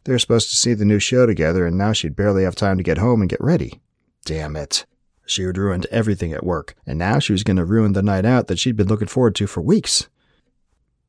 They 0.06 0.14
were 0.14 0.20
supposed 0.20 0.50
to 0.50 0.56
see 0.56 0.74
the 0.74 0.86
new 0.86 1.00
show 1.00 1.26
together, 1.26 1.66
and 1.66 1.78
now 1.78 1.92
she'd 1.92 2.16
barely 2.16 2.44
have 2.44 2.56
time 2.56 2.78
to 2.78 2.84
get 2.84 2.98
home 2.98 3.22
and 3.22 3.30
get 3.30 3.42
ready. 3.42 3.82
Damn 4.26 4.56
it. 4.56 4.86
She 5.26 5.44
had 5.44 5.58
ruined 5.58 5.86
everything 5.92 6.34
at 6.34 6.46
work, 6.46 6.76
and 6.88 6.98
now 6.98 7.20
she 7.20 7.34
was 7.34 7.44
going 7.44 7.58
to 7.58 7.66
ruin 7.66 7.94
the 7.94 8.02
night 8.02 8.26
out 8.26 8.48
that 8.48 8.58
she'd 8.58 8.78
been 8.78 8.88
looking 8.88 9.08
forward 9.08 9.36
to 9.36 9.46
for 9.46 9.62
weeks. 9.62 10.08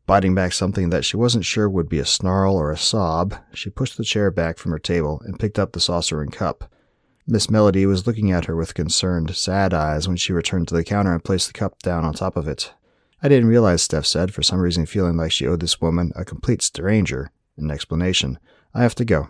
Biting 0.07 0.35
back 0.35 0.53
something 0.53 0.91
that 0.91 1.05
she 1.05 1.17
wasn't 1.17 1.45
sure 1.45 1.69
would 1.69 1.89
be 1.89 1.99
a 1.99 2.05
snarl 2.05 2.57
or 2.57 2.71
a 2.71 2.77
sob, 2.77 3.35
she 3.55 3.71
pushed 3.71 3.97
the 3.97 4.05
chair 4.05 4.31
back 4.31 4.59
from 4.59 4.73
her 4.73 4.79
table 4.79 5.23
and 5.25 5.39
picked 5.39 5.59
up 5.59 5.73
the 5.73 5.81
saucer 5.81 6.21
and 6.21 6.33
cup. 6.33 6.73
Miss 7.27 7.49
Melody 7.49 7.87
was 7.87 8.07
looking 8.07 8.33
at 8.33 8.47
her 8.47 8.57
with 8.57 8.75
concerned, 8.75 9.37
sad 9.37 9.73
eyes 9.73 10.09
when 10.09 10.17
she 10.17 10.33
returned 10.33 10.67
to 10.69 10.75
the 10.75 10.83
counter 10.83 11.13
and 11.13 11.23
placed 11.23 11.47
the 11.47 11.53
cup 11.53 11.79
down 11.81 12.05
on 12.05 12.13
top 12.13 12.37
of 12.37 12.49
it. 12.49 12.73
I 13.23 13.29
didn't 13.29 13.49
realize, 13.49 13.83
Steph 13.83 14.07
said, 14.07 14.35
for 14.35 14.43
some 14.43 14.59
reason 14.59 14.87
feeling 14.87 15.17
like 15.17 15.31
she 15.31 15.47
owed 15.47 15.61
this 15.61 15.81
woman, 15.81 16.11
a 16.17 16.25
complete 16.25 16.63
stranger, 16.63 17.31
an 17.57 17.71
explanation. 17.71 18.39
I 18.75 18.83
have 18.83 18.95
to 18.97 19.05
go. 19.05 19.29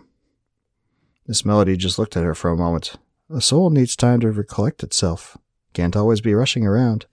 Miss 1.27 1.45
Melody 1.45 1.77
just 1.77 1.99
looked 1.99 2.17
at 2.17 2.23
her 2.23 2.33
for 2.33 2.49
a 2.49 2.57
moment. 2.57 2.95
A 3.29 3.41
soul 3.41 3.69
needs 3.69 3.95
time 3.95 4.19
to 4.21 4.31
recollect 4.31 4.81
itself. 4.81 5.37
Can't 5.73 5.95
always 5.95 6.21
be 6.21 6.33
rushing 6.33 6.65
around. 6.65 7.05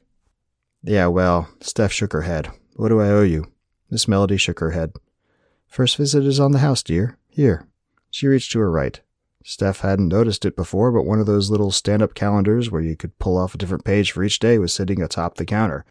Yeah, 0.83 1.09
well, 1.09 1.49
Steph 1.61 1.93
shook 1.93 2.13
her 2.13 2.23
head. 2.23 2.51
What 2.79 2.91
do 2.91 3.01
I 3.01 3.09
owe 3.09 3.23
you? 3.23 3.51
Miss 3.91 4.07
Melody 4.07 4.37
shook 4.37 4.61
her 4.61 4.71
head. 4.71 4.93
First 5.67 5.97
visit 5.97 6.25
is 6.25 6.39
on 6.39 6.53
the 6.53 6.61
house, 6.61 6.81
dear. 6.81 7.19
Here. 7.29 7.67
She 8.09 8.29
reached 8.29 8.53
to 8.53 8.61
her 8.61 8.71
right. 8.71 9.01
Steph 9.43 9.81
hadn't 9.81 10.07
noticed 10.07 10.45
it 10.45 10.55
before, 10.55 10.93
but 10.93 11.03
one 11.03 11.19
of 11.19 11.27
those 11.27 11.51
little 11.51 11.73
stand 11.73 12.03
up 12.03 12.15
calendars 12.15 12.71
where 12.71 12.81
you 12.81 12.95
could 12.95 13.19
pull 13.19 13.37
off 13.37 13.53
a 13.53 13.59
different 13.59 13.85
page 13.85 14.13
for 14.13 14.23
each 14.23 14.39
day 14.39 14.61
was 14.61 14.73
sitting 14.73 15.03
atop 15.03 15.35
the 15.35 15.45
counter. 15.45 15.85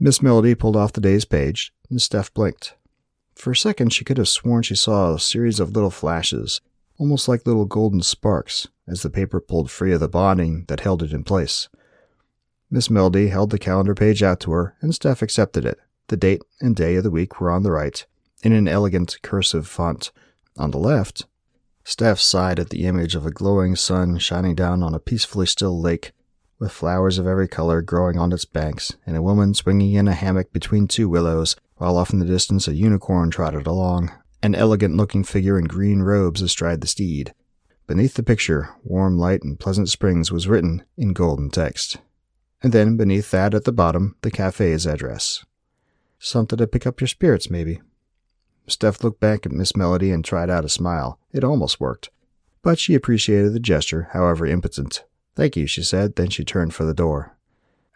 Miss 0.00 0.20
Melody 0.20 0.56
pulled 0.56 0.74
off 0.74 0.92
the 0.92 1.00
day's 1.00 1.24
page, 1.24 1.72
and 1.88 2.02
Steph 2.02 2.34
blinked. 2.34 2.74
For 3.36 3.52
a 3.52 3.56
second, 3.56 3.92
she 3.92 4.04
could 4.04 4.18
have 4.18 4.28
sworn 4.28 4.64
she 4.64 4.74
saw 4.74 5.14
a 5.14 5.20
series 5.20 5.60
of 5.60 5.70
little 5.70 5.88
flashes, 5.88 6.60
almost 6.98 7.28
like 7.28 7.46
little 7.46 7.64
golden 7.64 8.02
sparks, 8.02 8.66
as 8.88 9.02
the 9.02 9.10
paper 9.10 9.38
pulled 9.38 9.70
free 9.70 9.92
of 9.92 10.00
the 10.00 10.08
bonding 10.08 10.64
that 10.66 10.80
held 10.80 11.04
it 11.04 11.12
in 11.12 11.22
place. 11.22 11.68
Miss 12.72 12.90
Melody 12.90 13.28
held 13.28 13.50
the 13.50 13.58
calendar 13.58 13.94
page 13.94 14.20
out 14.20 14.40
to 14.40 14.50
her, 14.50 14.74
and 14.80 14.92
Steph 14.92 15.22
accepted 15.22 15.64
it. 15.64 15.78
The 16.08 16.16
date 16.16 16.42
and 16.60 16.74
day 16.74 16.96
of 16.96 17.04
the 17.04 17.10
week 17.10 17.40
were 17.40 17.50
on 17.50 17.62
the 17.62 17.70
right, 17.70 18.04
in 18.42 18.52
an 18.52 18.66
elegant 18.66 19.18
cursive 19.22 19.66
font. 19.66 20.10
On 20.56 20.70
the 20.70 20.78
left, 20.78 21.26
Steph 21.84 22.18
sighed 22.18 22.58
at 22.58 22.70
the 22.70 22.84
image 22.84 23.14
of 23.14 23.24
a 23.24 23.30
glowing 23.30 23.76
sun 23.76 24.18
shining 24.18 24.54
down 24.54 24.82
on 24.82 24.94
a 24.94 24.98
peacefully 24.98 25.46
still 25.46 25.80
lake, 25.80 26.12
with 26.58 26.72
flowers 26.72 27.18
of 27.18 27.26
every 27.26 27.46
color 27.46 27.82
growing 27.82 28.18
on 28.18 28.32
its 28.32 28.44
banks, 28.44 28.96
and 29.06 29.16
a 29.16 29.22
woman 29.22 29.54
swinging 29.54 29.94
in 29.94 30.08
a 30.08 30.12
hammock 30.12 30.52
between 30.52 30.88
two 30.88 31.08
willows, 31.08 31.56
while 31.76 31.96
off 31.96 32.12
in 32.12 32.18
the 32.18 32.24
distance 32.24 32.66
a 32.66 32.74
unicorn 32.74 33.30
trotted 33.30 33.66
along, 33.66 34.10
an 34.42 34.54
elegant 34.54 34.96
looking 34.96 35.24
figure 35.24 35.58
in 35.58 35.66
green 35.66 36.00
robes 36.00 36.42
astride 36.42 36.80
the 36.80 36.86
steed. 36.86 37.34
Beneath 37.86 38.14
the 38.14 38.22
picture, 38.22 38.70
warm 38.82 39.18
light 39.18 39.42
and 39.42 39.60
pleasant 39.60 39.88
springs 39.88 40.32
was 40.32 40.48
written 40.48 40.84
in 40.96 41.12
golden 41.12 41.50
text. 41.50 41.98
And 42.62 42.72
then, 42.72 42.96
beneath 42.96 43.30
that 43.30 43.54
at 43.54 43.64
the 43.64 43.72
bottom, 43.72 44.16
the 44.22 44.30
cafe's 44.30 44.86
address. 44.86 45.44
Something 46.18 46.58
to 46.58 46.66
pick 46.66 46.86
up 46.86 47.00
your 47.00 47.08
spirits, 47.08 47.50
maybe. 47.50 47.80
Steph 48.66 49.02
looked 49.02 49.20
back 49.20 49.46
at 49.46 49.52
Miss 49.52 49.76
Melody 49.76 50.10
and 50.10 50.24
tried 50.24 50.50
out 50.50 50.64
a 50.64 50.68
smile. 50.68 51.18
It 51.32 51.44
almost 51.44 51.80
worked. 51.80 52.10
But 52.62 52.78
she 52.78 52.94
appreciated 52.94 53.52
the 53.52 53.60
gesture, 53.60 54.08
however 54.12 54.46
impotent. 54.46 55.04
Thank 55.36 55.56
you, 55.56 55.66
she 55.66 55.82
said, 55.82 56.16
then 56.16 56.30
she 56.30 56.44
turned 56.44 56.74
for 56.74 56.84
the 56.84 56.94
door. 56.94 57.36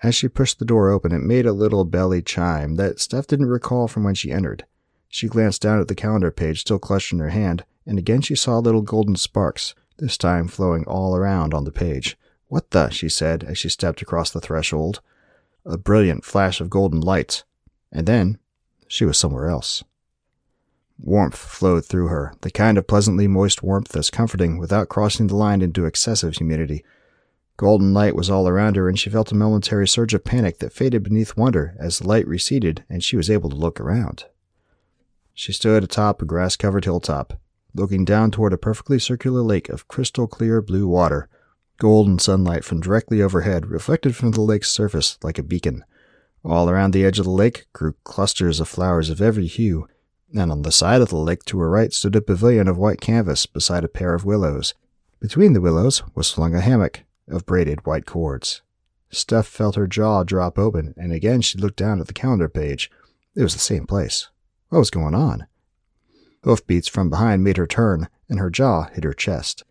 As 0.02 0.14
she 0.14 0.28
pushed 0.28 0.58
the 0.58 0.64
door 0.64 0.90
open, 0.90 1.12
it 1.12 1.20
made 1.20 1.46
a 1.46 1.52
little 1.52 1.84
belly 1.84 2.22
chime 2.22 2.76
that 2.76 3.00
Steph 3.00 3.26
didn't 3.26 3.46
recall 3.46 3.86
from 3.86 4.04
when 4.04 4.14
she 4.14 4.32
entered. 4.32 4.64
She 5.08 5.28
glanced 5.28 5.62
down 5.62 5.80
at 5.80 5.88
the 5.88 5.94
calendar 5.94 6.30
page 6.30 6.60
still 6.60 6.78
clutched 6.78 7.12
in 7.12 7.18
her 7.18 7.28
hand, 7.28 7.64
and 7.86 7.98
again 7.98 8.20
she 8.20 8.34
saw 8.34 8.58
little 8.58 8.82
golden 8.82 9.16
sparks, 9.16 9.74
this 9.98 10.16
time 10.16 10.48
flowing 10.48 10.84
all 10.86 11.14
around 11.14 11.52
on 11.52 11.64
the 11.64 11.70
page. 11.70 12.16
What 12.46 12.70
the? 12.70 12.88
she 12.90 13.08
said 13.08 13.44
as 13.44 13.58
she 13.58 13.68
stepped 13.68 14.02
across 14.02 14.30
the 14.30 14.40
threshold. 14.40 15.00
A 15.64 15.76
brilliant 15.76 16.24
flash 16.24 16.60
of 16.60 16.70
golden 16.70 17.00
light. 17.00 17.44
And 17.92 18.06
then 18.06 18.38
she 18.88 19.04
was 19.04 19.18
somewhere 19.18 19.48
else. 19.48 19.84
Warmth 20.98 21.36
flowed 21.36 21.84
through 21.84 22.08
her, 22.08 22.34
the 22.42 22.50
kind 22.50 22.78
of 22.78 22.86
pleasantly 22.86 23.26
moist 23.26 23.62
warmth 23.62 23.88
that's 23.88 24.10
comforting 24.10 24.58
without 24.58 24.88
crossing 24.88 25.26
the 25.26 25.36
line 25.36 25.60
into 25.60 25.84
excessive 25.84 26.36
humidity. 26.36 26.84
Golden 27.56 27.92
light 27.92 28.16
was 28.16 28.30
all 28.30 28.48
around 28.48 28.76
her, 28.76 28.88
and 28.88 28.98
she 28.98 29.10
felt 29.10 29.32
a 29.32 29.34
momentary 29.34 29.86
surge 29.86 30.14
of 30.14 30.24
panic 30.24 30.58
that 30.58 30.72
faded 30.72 31.02
beneath 31.02 31.36
wonder 31.36 31.74
as 31.78 31.98
the 31.98 32.08
light 32.08 32.26
receded 32.26 32.84
and 32.88 33.04
she 33.04 33.16
was 33.16 33.30
able 33.30 33.50
to 33.50 33.56
look 33.56 33.80
around. 33.80 34.24
She 35.34 35.52
stood 35.52 35.82
atop 35.82 36.22
a 36.22 36.24
grass 36.24 36.56
covered 36.56 36.84
hilltop, 36.84 37.40
looking 37.74 38.04
down 38.04 38.30
toward 38.30 38.52
a 38.52 38.58
perfectly 38.58 38.98
circular 38.98 39.42
lake 39.42 39.68
of 39.68 39.88
crystal 39.88 40.26
clear 40.26 40.60
blue 40.60 40.86
water. 40.86 41.28
Golden 41.78 42.18
sunlight 42.18 42.64
from 42.64 42.80
directly 42.80 43.20
overhead 43.22 43.66
reflected 43.66 44.14
from 44.14 44.32
the 44.32 44.40
lake's 44.40 44.70
surface 44.70 45.18
like 45.22 45.38
a 45.38 45.42
beacon. 45.42 45.84
All 46.44 46.68
around 46.68 46.92
the 46.92 47.04
edge 47.04 47.18
of 47.18 47.24
the 47.24 47.30
lake 47.30 47.66
grew 47.72 47.94
clusters 48.04 48.58
of 48.58 48.68
flowers 48.68 49.10
of 49.10 49.22
every 49.22 49.46
hue, 49.46 49.86
and 50.34 50.50
on 50.50 50.62
the 50.62 50.72
side 50.72 51.00
of 51.00 51.10
the 51.10 51.16
lake 51.16 51.44
to 51.44 51.58
her 51.60 51.70
right 51.70 51.92
stood 51.92 52.16
a 52.16 52.20
pavilion 52.20 52.66
of 52.66 52.78
white 52.78 53.00
canvas 53.00 53.46
beside 53.46 53.84
a 53.84 53.88
pair 53.88 54.14
of 54.14 54.24
willows. 54.24 54.74
Between 55.20 55.52
the 55.52 55.60
willows 55.60 56.02
was 56.14 56.26
slung 56.26 56.54
a 56.54 56.60
hammock 56.60 57.04
of 57.28 57.46
braided 57.46 57.86
white 57.86 58.06
cords. 58.06 58.62
Steph 59.10 59.46
felt 59.46 59.76
her 59.76 59.86
jaw 59.86 60.24
drop 60.24 60.58
open, 60.58 60.94
and 60.96 61.12
again 61.12 61.42
she 61.42 61.58
looked 61.58 61.76
down 61.76 62.00
at 62.00 62.08
the 62.08 62.12
calendar 62.12 62.48
page. 62.48 62.90
It 63.36 63.42
was 63.42 63.52
the 63.52 63.60
same 63.60 63.86
place. 63.86 64.28
What 64.68 64.78
was 64.78 64.90
going 64.90 65.14
on? 65.14 65.46
Hoofbeats 66.42 66.88
from 66.88 67.08
behind 67.08 67.44
made 67.44 67.56
her 67.56 67.66
turn, 67.68 68.08
and 68.28 68.40
her 68.40 68.50
jaw 68.50 68.88
hit 68.88 69.04
her 69.04 69.12
chest. 69.12 69.62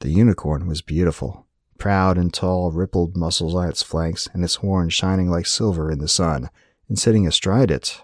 The 0.00 0.10
unicorn 0.10 0.66
was 0.66 0.82
beautiful 0.82 1.47
proud 1.78 2.18
and 2.18 2.34
tall, 2.34 2.70
rippled 2.70 3.16
muscles 3.16 3.54
on 3.54 3.68
its 3.68 3.82
flanks, 3.82 4.28
and 4.32 4.44
its 4.44 4.56
horns 4.56 4.92
shining 4.92 5.30
like 5.30 5.46
silver 5.46 5.90
in 5.90 5.98
the 5.98 6.08
sun, 6.08 6.50
and 6.88 6.98
sitting 6.98 7.26
astride 7.26 7.70
it. 7.70 8.02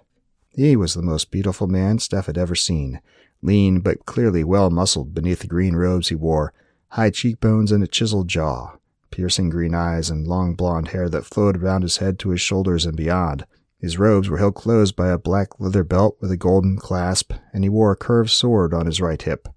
He 0.50 0.76
was 0.76 0.94
the 0.94 1.02
most 1.02 1.30
beautiful 1.30 1.66
man 1.66 1.98
Steph 1.98 2.26
had 2.26 2.38
ever 2.38 2.54
seen, 2.54 3.00
lean 3.42 3.80
but 3.80 4.06
clearly 4.06 4.44
well 4.44 4.70
muscled 4.70 5.14
beneath 5.14 5.40
the 5.40 5.46
green 5.46 5.74
robes 5.74 6.08
he 6.08 6.14
wore, 6.14 6.52
high 6.88 7.10
cheekbones 7.10 7.72
and 7.72 7.82
a 7.82 7.88
chiseled 7.88 8.28
jaw, 8.28 8.76
piercing 9.10 9.50
green 9.50 9.74
eyes 9.74 10.10
and 10.10 10.26
long 10.26 10.54
blond 10.54 10.88
hair 10.88 11.08
that 11.08 11.26
flowed 11.26 11.56
around 11.56 11.82
his 11.82 11.96
head 11.96 12.18
to 12.20 12.30
his 12.30 12.40
shoulders 12.40 12.86
and 12.86 12.96
beyond. 12.96 13.44
His 13.80 13.98
robes 13.98 14.30
were 14.30 14.38
held 14.38 14.54
close 14.54 14.92
by 14.92 15.08
a 15.08 15.18
black 15.18 15.60
leather 15.60 15.84
belt 15.84 16.16
with 16.20 16.30
a 16.30 16.36
golden 16.36 16.76
clasp, 16.78 17.32
and 17.52 17.64
he 17.64 17.68
wore 17.68 17.92
a 17.92 17.96
curved 17.96 18.30
sword 18.30 18.72
on 18.72 18.86
his 18.86 19.00
right 19.00 19.20
hip. 19.20 19.48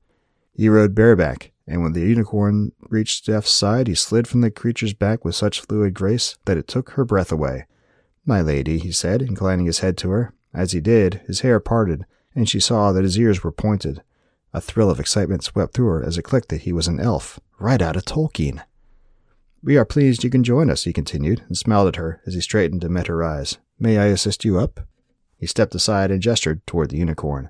He 0.54 0.68
rode 0.68 0.96
bareback, 0.96 1.52
and 1.68 1.84
when 1.84 1.94
the 1.94 2.02
unicorn 2.02 2.72
reached 2.90 3.24
Steph's 3.24 3.52
side, 3.52 3.88
he 3.88 3.96
slid 3.96 4.28
from 4.28 4.42
the 4.42 4.50
creature's 4.50 4.94
back 4.94 5.26
with 5.26 5.36
such 5.36 5.62
fluid 5.62 5.94
grace 5.94 6.38
that 6.46 6.58
it 6.58 6.68
took 6.68 6.92
her 6.92 7.04
breath 7.04 7.32
away. 7.32 7.66
My 8.26 8.42
lady, 8.42 8.78
he 8.78 8.92
said, 8.92 9.22
inclining 9.22 9.66
his 9.66 9.80
head 9.80 9.98
to 9.98 10.10
her. 10.12 10.34
As 10.54 10.72
he 10.72 10.80
did, 10.80 11.22
his 11.28 11.42
hair 11.42 11.60
parted, 11.60 12.06
and 12.34 12.50
she 12.50 12.60
saw 12.60 12.92
that 12.92 13.04
his 13.04 13.20
ears 13.20 13.44
were 13.44 13.52
pointed. 13.52 14.02
A 14.54 14.62
thrill 14.62 14.90
of 14.90 15.00
excitement 15.00 15.44
swept 15.44 15.74
through 15.74 15.88
her 15.88 16.04
as 16.04 16.18
it 16.18 16.24
clicked 16.24 16.50
that 16.50 16.62
he 16.62 16.72
was 16.72 16.88
an 16.88 17.00
elf, 17.00 17.40
right 17.60 17.82
out 17.82 17.98
of 17.98 18.06
Tolkien. 18.06 18.64
We 19.62 19.78
are 19.78 19.86
pleased 19.86 20.24
you 20.24 20.30
can 20.30 20.44
join 20.44 20.70
us, 20.70 20.86
he 20.86 20.94
continued, 20.94 21.44
and 21.48 21.58
smiled 21.58 21.90
at 21.90 21.96
her 21.98 22.22
as 22.26 22.34
he 22.34 22.42
straightened 22.42 22.84
and 22.84 22.94
met 22.94 23.08
her 23.08 23.24
eyes. 23.24 23.58
May 23.80 23.98
I 23.98 24.06
assist 24.06 24.46
you 24.46 24.58
up? 24.58 24.80
He 25.38 25.46
stepped 25.46 25.76
aside 25.76 26.12
and 26.12 26.22
gestured 26.22 26.66
toward 26.66 26.90
the 26.90 26.98
unicorn. 26.98 27.50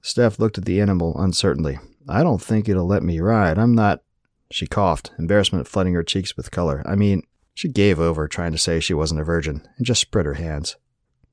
Steph 0.00 0.38
looked 0.38 0.58
at 0.58 0.64
the 0.64 0.80
animal 0.80 1.18
uncertainly. 1.18 1.78
I 2.08 2.22
don't 2.22 2.42
think 2.42 2.68
it'll 2.68 2.86
let 2.86 3.02
me 3.02 3.20
ride. 3.20 3.58
I'm 3.58 3.74
not. 3.74 4.02
She 4.50 4.66
coughed, 4.66 5.10
embarrassment 5.18 5.66
flooding 5.66 5.94
her 5.94 6.02
cheeks 6.02 6.36
with 6.36 6.50
color. 6.50 6.82
I 6.86 6.94
mean, 6.94 7.22
she 7.54 7.68
gave 7.68 7.98
over 7.98 8.28
trying 8.28 8.52
to 8.52 8.58
say 8.58 8.80
she 8.80 8.94
wasn't 8.94 9.20
a 9.20 9.24
virgin, 9.24 9.66
and 9.76 9.86
just 9.86 10.00
spread 10.00 10.26
her 10.26 10.34
hands. 10.34 10.76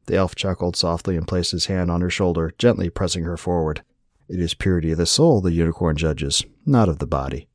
The 0.05 0.15
elf 0.15 0.35
chuckled 0.35 0.75
softly 0.75 1.15
and 1.17 1.27
placed 1.27 1.51
his 1.51 1.65
hand 1.65 1.91
on 1.91 2.01
her 2.01 2.09
shoulder, 2.09 2.53
gently 2.57 2.89
pressing 2.89 3.23
her 3.23 3.37
forward. 3.37 3.83
It 4.29 4.39
is 4.39 4.53
purity 4.53 4.91
of 4.91 4.97
the 4.97 5.05
soul 5.05 5.41
the 5.41 5.51
unicorn 5.51 5.97
judges, 5.97 6.45
not 6.65 6.89
of 6.89 6.99
the 6.99 7.07
body. 7.07 7.47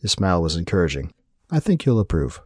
His 0.00 0.12
smile 0.12 0.42
was 0.42 0.56
encouraging. 0.56 1.12
I 1.50 1.60
think 1.60 1.84
you'll 1.84 1.98
approve. 1.98 2.40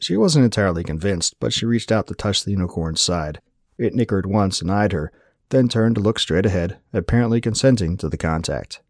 She 0.00 0.16
wasn't 0.16 0.46
entirely 0.46 0.82
convinced, 0.82 1.36
but 1.38 1.52
she 1.52 1.66
reached 1.66 1.92
out 1.92 2.06
to 2.08 2.14
touch 2.14 2.44
the 2.44 2.50
unicorn's 2.50 3.00
side. 3.00 3.40
It 3.78 3.94
nickered 3.94 4.26
once 4.26 4.60
and 4.60 4.70
eyed 4.70 4.92
her, 4.92 5.12
then 5.50 5.68
turned 5.68 5.96
to 5.96 6.00
look 6.00 6.18
straight 6.18 6.46
ahead, 6.46 6.78
apparently 6.92 7.40
consenting 7.40 7.96
to 7.96 8.08
the 8.08 8.16
contact. 8.16 8.80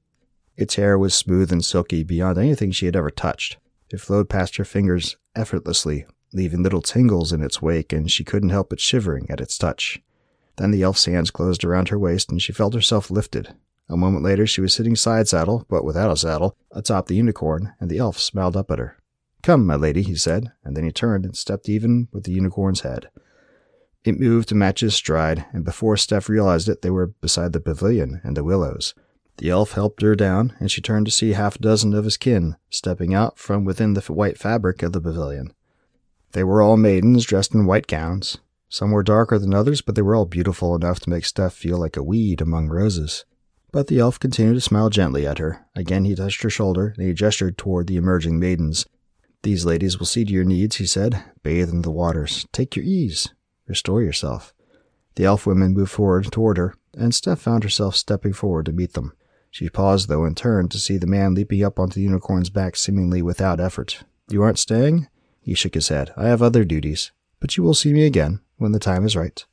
Its 0.56 0.76
hair 0.76 0.98
was 0.98 1.14
smooth 1.14 1.50
and 1.50 1.64
silky 1.64 2.02
beyond 2.02 2.38
anything 2.38 2.70
she 2.70 2.86
had 2.86 2.96
ever 2.96 3.10
touched. 3.10 3.56
It 3.90 4.00
flowed 4.00 4.28
past 4.28 4.56
her 4.56 4.64
fingers 4.64 5.16
effortlessly, 5.34 6.06
leaving 6.32 6.62
little 6.62 6.82
tingles 6.82 7.32
in 7.32 7.42
its 7.42 7.60
wake, 7.60 7.92
and 7.92 8.10
she 8.10 8.24
couldn't 8.24 8.50
help 8.50 8.70
but 8.70 8.80
shivering 8.80 9.26
at 9.30 9.40
its 9.40 9.58
touch. 9.58 10.00
Then 10.56 10.70
the 10.70 10.82
elf's 10.82 11.06
hands 11.06 11.30
closed 11.30 11.64
around 11.64 11.88
her 11.88 11.98
waist, 11.98 12.30
and 12.30 12.40
she 12.40 12.52
felt 12.52 12.74
herself 12.74 13.10
lifted. 13.10 13.54
A 13.88 13.96
moment 13.96 14.22
later, 14.22 14.46
she 14.46 14.60
was 14.60 14.72
sitting 14.74 14.94
side 14.94 15.26
saddle, 15.26 15.66
but 15.68 15.84
without 15.84 16.12
a 16.12 16.16
saddle, 16.16 16.54
atop 16.70 17.06
the 17.06 17.16
unicorn, 17.16 17.72
and 17.80 17.90
the 17.90 17.98
elf 17.98 18.18
smiled 18.18 18.56
up 18.56 18.70
at 18.70 18.78
her. 18.78 18.96
Come, 19.42 19.66
my 19.66 19.74
lady, 19.74 20.02
he 20.02 20.14
said, 20.14 20.52
and 20.62 20.76
then 20.76 20.84
he 20.84 20.92
turned 20.92 21.24
and 21.24 21.36
stepped 21.36 21.68
even 21.68 22.08
with 22.12 22.24
the 22.24 22.32
unicorn's 22.32 22.82
head. 22.82 23.08
It 24.04 24.19
moved 24.19 24.49
to 24.49 24.54
match 24.54 24.80
his 24.80 24.95
stride, 24.95 25.45
and 25.52 25.64
before 25.64 25.97
Steph 25.97 26.28
realized 26.28 26.69
it, 26.69 26.83
they 26.83 26.90
were 26.90 27.09
beside 27.09 27.52
the 27.52 27.61
pavilion 27.61 28.21
and 28.25 28.37
the 28.37 28.45
willows. 28.45 28.95
The 29.37 29.50
elf 29.50 29.73
helped 29.73 30.02
her 30.02 30.14
down, 30.14 30.54
and 30.59 30.71
she 30.71 30.80
turned 30.80 31.07
to 31.07 31.12
see 31.12 31.33
half 31.33 31.57
a 31.57 31.61
dozen 31.61 31.95
of 31.95 32.04
his 32.04 32.16
kin 32.16 32.57
stepping 32.71 33.14
out 33.14 33.38
from 33.38 33.64
within 33.64 33.95
the 33.95 34.00
white 34.02 34.38
fabric 34.38 34.83
of 34.83 34.92
the 34.92 35.00
pavilion. 35.00 35.54
They 36.33 36.45
were 36.45 36.62
all 36.62 36.76
maidens 36.76 37.25
dressed 37.25 37.54
in 37.54 37.66
white 37.66 37.87
gowns. 37.87 38.38
Some 38.69 38.92
were 38.92 39.02
darker 39.02 39.38
than 39.38 39.54
others, 39.54 39.80
but 39.80 39.95
they 39.97 40.02
were 40.02 40.14
all 40.14 40.26
beautiful 40.26 40.75
enough 40.75 41.00
to 41.00 41.11
make 41.11 41.25
Steph 41.25 41.54
feel 41.54 41.78
like 41.78 41.97
a 41.97 42.02
weed 42.02 42.40
among 42.40 42.69
roses. 42.69 43.25
But 43.73 43.87
the 43.87 43.99
elf 43.99 44.21
continued 44.21 44.54
to 44.54 44.61
smile 44.61 44.90
gently 44.90 45.26
at 45.26 45.38
her. 45.38 45.66
Again 45.75 46.04
he 46.04 46.14
touched 46.14 46.42
her 46.42 46.50
shoulder, 46.50 46.95
and 46.97 47.07
he 47.07 47.12
gestured 47.12 47.59
toward 47.59 47.87
the 47.87 47.97
emerging 47.97 48.38
maidens. 48.38 48.87
These 49.42 49.64
ladies 49.64 49.99
will 49.99 50.07
see 50.07 50.25
to 50.25 50.33
your 50.33 50.45
needs, 50.45 50.76
he 50.76 50.87
said. 50.87 51.25
Bathe 51.42 51.71
in 51.71 51.83
the 51.83 51.90
waters. 51.90 52.47
Take 52.52 52.76
your 52.76 52.85
ease. 52.85 53.28
Restore 53.70 54.02
yourself. 54.02 54.52
The 55.14 55.24
elf 55.26 55.46
women 55.46 55.74
moved 55.74 55.92
forward 55.92 56.24
toward 56.32 56.56
her, 56.56 56.74
and 56.92 57.14
Steph 57.14 57.38
found 57.38 57.62
herself 57.62 57.94
stepping 57.94 58.32
forward 58.32 58.66
to 58.66 58.72
meet 58.72 58.94
them. 58.94 59.12
She 59.48 59.68
paused, 59.68 60.08
though, 60.08 60.24
and 60.24 60.36
turned 60.36 60.72
to 60.72 60.78
see 60.80 60.98
the 60.98 61.06
man 61.06 61.34
leaping 61.34 61.62
up 61.62 61.78
onto 61.78 61.94
the 61.94 62.00
unicorn's 62.00 62.50
back 62.50 62.74
seemingly 62.74 63.22
without 63.22 63.60
effort. 63.60 64.02
You 64.28 64.42
aren't 64.42 64.58
staying? 64.58 65.06
He 65.40 65.54
shook 65.54 65.74
his 65.74 65.86
head. 65.86 66.12
I 66.16 66.26
have 66.26 66.42
other 66.42 66.64
duties, 66.64 67.12
but 67.38 67.56
you 67.56 67.62
will 67.62 67.74
see 67.74 67.92
me 67.92 68.06
again 68.06 68.40
when 68.56 68.72
the 68.72 68.80
time 68.80 69.06
is 69.06 69.14
right. 69.14 69.44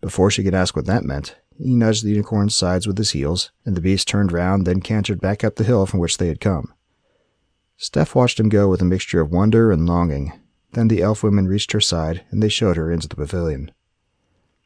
Before 0.00 0.28
she 0.28 0.42
could 0.42 0.54
ask 0.54 0.74
what 0.74 0.86
that 0.86 1.04
meant, 1.04 1.36
he 1.56 1.76
nudged 1.76 2.04
the 2.04 2.10
unicorn's 2.10 2.56
sides 2.56 2.88
with 2.88 2.98
his 2.98 3.12
heels, 3.12 3.52
and 3.64 3.76
the 3.76 3.80
beast 3.80 4.08
turned 4.08 4.32
round, 4.32 4.66
then 4.66 4.80
cantered 4.80 5.20
back 5.20 5.44
up 5.44 5.54
the 5.54 5.62
hill 5.62 5.86
from 5.86 6.00
which 6.00 6.18
they 6.18 6.26
had 6.26 6.40
come. 6.40 6.74
Steph 7.76 8.16
watched 8.16 8.40
him 8.40 8.48
go 8.48 8.68
with 8.68 8.82
a 8.82 8.84
mixture 8.84 9.20
of 9.20 9.30
wonder 9.30 9.70
and 9.70 9.86
longing. 9.86 10.32
Then 10.72 10.88
the 10.88 11.02
elf 11.02 11.22
women 11.22 11.48
reached 11.48 11.72
her 11.72 11.80
side, 11.80 12.24
and 12.30 12.42
they 12.42 12.48
showed 12.48 12.76
her 12.76 12.90
into 12.90 13.08
the 13.08 13.16
pavilion. 13.16 13.70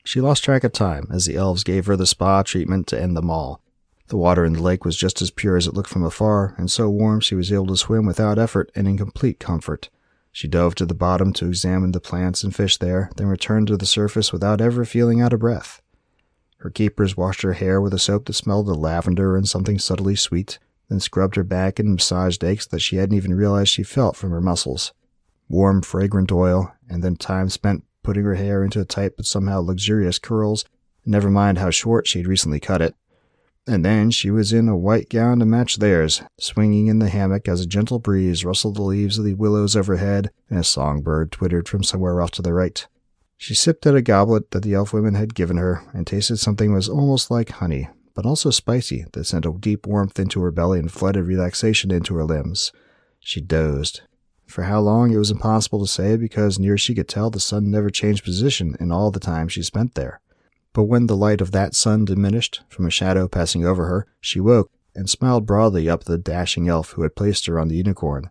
She 0.04 0.20
lost 0.20 0.44
track 0.44 0.64
of 0.64 0.72
time 0.72 1.08
as 1.10 1.26
the 1.26 1.36
elves 1.36 1.64
gave 1.64 1.86
her 1.86 1.96
the 1.96 2.06
spa 2.06 2.42
treatment 2.42 2.86
to 2.88 3.00
end 3.00 3.16
them 3.16 3.30
all, 3.30 3.60
the 4.08 4.16
water 4.16 4.44
in 4.44 4.52
the 4.52 4.62
lake 4.62 4.84
was 4.84 4.96
just 4.96 5.20
as 5.20 5.32
pure 5.32 5.56
as 5.56 5.66
it 5.66 5.75
looked 5.75 5.88
from 5.88 6.04
afar, 6.04 6.54
and 6.58 6.70
so 6.70 6.88
warm 6.88 7.18
she 7.18 7.34
was 7.34 7.52
able 7.52 7.66
to 7.66 7.76
swim 7.76 8.06
without 8.06 8.38
effort 8.38 8.70
and 8.75 8.86
in 8.86 8.96
complete 8.96 9.40
comfort. 9.40 9.88
She 10.30 10.46
dove 10.46 10.76
to 10.76 10.86
the 10.86 10.94
bottom 10.94 11.32
to 11.34 11.48
examine 11.48 11.90
the 11.90 12.00
plants 12.00 12.44
and 12.44 12.54
fish 12.54 12.76
there, 12.76 13.10
then 13.16 13.26
returned 13.26 13.66
to 13.68 13.76
the 13.76 13.86
surface 13.86 14.32
without 14.32 14.60
ever 14.60 14.84
feeling 14.84 15.20
out 15.20 15.32
of 15.32 15.40
breath. 15.40 15.82
Her 16.58 16.70
keepers 16.70 17.16
washed 17.16 17.42
her 17.42 17.54
hair 17.54 17.80
with 17.80 17.92
a 17.94 17.98
soap 17.98 18.26
that 18.26 18.34
smelled 18.34 18.68
of 18.68 18.76
lavender 18.76 19.36
and 19.36 19.48
something 19.48 19.78
subtly 19.78 20.14
sweet, 20.14 20.58
then 20.88 21.00
scrubbed 21.00 21.34
her 21.34 21.42
back 21.42 21.78
and 21.80 21.92
massaged 21.94 22.44
aches 22.44 22.66
that 22.66 22.80
she 22.80 22.96
hadn't 22.96 23.16
even 23.16 23.34
realized 23.34 23.70
she 23.70 23.82
felt 23.82 24.14
from 24.14 24.30
her 24.30 24.40
muscles. 24.40 24.92
Warm, 25.48 25.82
fragrant 25.82 26.32
oil, 26.32 26.72
and 26.88 27.02
then 27.02 27.16
time 27.16 27.48
spent 27.48 27.84
putting 28.02 28.24
her 28.24 28.34
hair 28.34 28.64
into 28.64 28.84
tight 28.84 29.16
but 29.16 29.26
somehow 29.26 29.60
luxurious 29.60 30.18
curls, 30.18 30.64
never 31.04 31.30
mind 31.30 31.58
how 31.58 31.70
short 31.70 32.06
she 32.06 32.20
had 32.20 32.26
recently 32.26 32.60
cut 32.60 32.82
it. 32.82 32.94
And 33.68 33.84
then 33.84 34.12
she 34.12 34.30
was 34.30 34.52
in 34.52 34.68
a 34.68 34.76
white 34.76 35.08
gown 35.08 35.40
to 35.40 35.44
match 35.44 35.78
theirs, 35.78 36.22
swinging 36.38 36.86
in 36.86 37.00
the 37.00 37.08
hammock 37.08 37.48
as 37.48 37.60
a 37.60 37.66
gentle 37.66 37.98
breeze 37.98 38.44
rustled 38.44 38.76
the 38.76 38.82
leaves 38.82 39.18
of 39.18 39.25
the 39.25 39.34
willows 39.34 39.75
overhead 39.75 40.30
and 40.49 40.60
a 40.60 40.64
songbird 40.64 41.32
twittered 41.32 41.68
from 41.68 41.82
somewhere 41.82 42.21
off 42.21 42.30
to 42.32 42.42
the 42.42 42.52
right. 42.52 42.86
She 43.36 43.54
sipped 43.54 43.84
at 43.86 43.97
a 43.97 44.02
goblet 44.02 44.52
that 44.52 44.62
the 44.62 44.75
elf 44.75 44.92
women 44.92 45.14
had 45.14 45.34
given 45.34 45.56
her 45.56 45.82
and 45.92 46.06
tasted 46.06 46.36
something 46.36 46.71
that 46.71 46.76
was 46.76 46.88
almost 46.88 47.30
like 47.30 47.50
honey, 47.50 47.88
but 48.14 48.25
also 48.25 48.50
spicy, 48.50 49.04
that 49.12 49.25
sent 49.25 49.44
a 49.44 49.52
deep 49.52 49.86
warmth 49.86 50.18
into 50.18 50.40
her 50.42 50.52
belly 50.52 50.78
and 50.78 50.90
flooded 50.90 51.26
relaxation 51.26 51.90
into 51.90 52.14
her 52.14 52.25
limbs. 52.25 52.73
She 53.18 53.40
dozed. 53.40 54.02
For 54.47 54.65
how 54.65 54.80
long 54.80 55.11
it 55.11 55.19
was 55.19 55.30
impossible 55.30 55.85
to 55.85 55.91
say 55.91 56.17
because 56.17 56.59
near 56.59 56.75
as 56.75 56.80
she 56.80 56.95
could 56.95 57.09
tell 57.09 57.30
the 57.30 57.41
sun 57.41 57.71
never 57.71 57.91
changed 57.91 58.25
position 58.25 58.76
in 58.80 58.93
all 58.93 59.11
the 59.11 59.21
time 59.21 59.49
she 59.49 59.63
spent 59.63 59.95
there. 59.95 60.21
But 60.73 60.85
when 60.85 61.06
the 61.06 61.17
light 61.17 61.41
of 61.41 61.52
that 61.52 61.75
sun 61.75 62.04
diminished 62.04 62.63
from 62.69 62.87
a 62.87 62.91
shadow 62.91 63.28
passing 63.28 63.65
over 63.65 63.87
her, 63.87 64.06
she 64.21 64.41
woke 64.41 64.71
and 64.95 65.11
smiled 65.11 65.47
broadly 65.47 65.89
up 65.89 66.00
at 66.00 66.06
the 66.06 66.19
dashing 66.19 66.69
elf 66.69 66.93
who 66.93 67.02
had 67.02 67.17
placed 67.17 67.47
her 67.47 67.59
on 67.59 67.69
the 67.69 67.76
unicorn. 67.76 68.30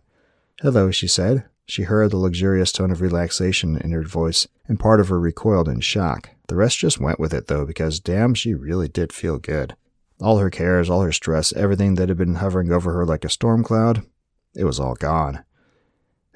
Hello, 0.60 0.90
she 0.90 1.06
said. 1.06 1.44
She 1.66 1.82
heard 1.82 2.12
the 2.12 2.16
luxurious 2.16 2.70
tone 2.70 2.90
of 2.90 3.00
relaxation 3.00 3.76
in 3.76 3.90
her 3.90 4.02
voice, 4.02 4.46
and 4.68 4.78
part 4.78 5.00
of 5.00 5.08
her 5.08 5.18
recoiled 5.18 5.68
in 5.68 5.80
shock. 5.80 6.30
The 6.48 6.56
rest 6.56 6.78
just 6.78 7.00
went 7.00 7.18
with 7.18 7.34
it, 7.34 7.48
though, 7.48 7.66
because 7.66 7.98
damn, 7.98 8.34
she 8.34 8.54
really 8.54 8.88
did 8.88 9.12
feel 9.12 9.38
good. 9.38 9.74
All 10.20 10.38
her 10.38 10.50
cares, 10.50 10.88
all 10.88 11.02
her 11.02 11.12
stress, 11.12 11.52
everything 11.52 11.96
that 11.96 12.08
had 12.08 12.16
been 12.16 12.36
hovering 12.36 12.70
over 12.70 12.92
her 12.92 13.04
like 13.04 13.24
a 13.24 13.28
storm 13.28 13.64
cloud, 13.64 14.06
it 14.54 14.64
was 14.64 14.80
all 14.80 14.94
gone. 14.94 15.44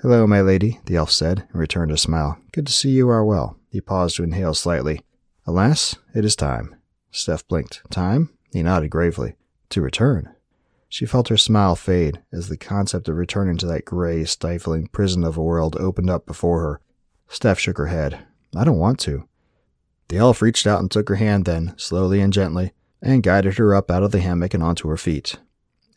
Hello, 0.03 0.27
my 0.27 0.41
lady, 0.41 0.81
the 0.87 0.97
elf 0.97 1.11
said, 1.11 1.47
and 1.53 1.61
returned 1.61 1.93
a 1.93 1.99
smile. 1.99 2.39
Good 2.53 2.67
to 2.67 2.73
see 2.73 2.89
you 2.89 3.11
are 3.11 3.23
well. 3.23 3.59
He 3.69 3.83
paused 3.83 4.17
to 4.17 4.23
inhale 4.23 4.55
slightly. 4.55 5.03
Alas, 5.47 5.95
it 6.15 6.25
is 6.25 6.35
time. 6.35 6.75
Steph 7.11 7.47
blinked. 7.47 7.83
Time? 7.91 8.31
He 8.51 8.63
nodded 8.63 8.89
gravely. 8.89 9.35
To 9.69 9.83
return. 9.83 10.35
She 10.89 11.05
felt 11.05 11.29
her 11.29 11.37
smile 11.37 11.77
fade 11.77 12.23
as 12.33 12.49
the 12.49 12.57
concept 12.57 13.11
of 13.11 13.17
returning 13.17 13.59
to 13.59 13.67
that 13.67 13.85
gray, 13.85 14.25
stifling 14.25 14.87
prison 14.87 15.23
of 15.23 15.37
a 15.37 15.43
world 15.43 15.77
opened 15.77 16.09
up 16.09 16.25
before 16.25 16.63
her. 16.63 16.81
Steph 17.29 17.59
shook 17.59 17.77
her 17.77 17.89
head. 17.89 18.25
I 18.57 18.65
don't 18.65 18.79
want 18.79 19.01
to. 19.01 19.29
The 20.09 20.17
elf 20.17 20.41
reached 20.41 20.67
out 20.67 20.81
and 20.81 20.91
took 20.91 21.11
her 21.11 21.17
hand 21.17 21.45
then, 21.45 21.75
slowly 21.77 22.23
and 22.23 22.33
gently, 22.33 22.73
and 23.03 23.23
guided 23.23 23.59
her 23.59 23.75
up 23.75 23.91
out 23.91 24.03
of 24.03 24.13
the 24.13 24.21
hammock 24.21 24.55
and 24.55 24.63
onto 24.63 24.89
her 24.89 24.97
feet. 24.97 25.37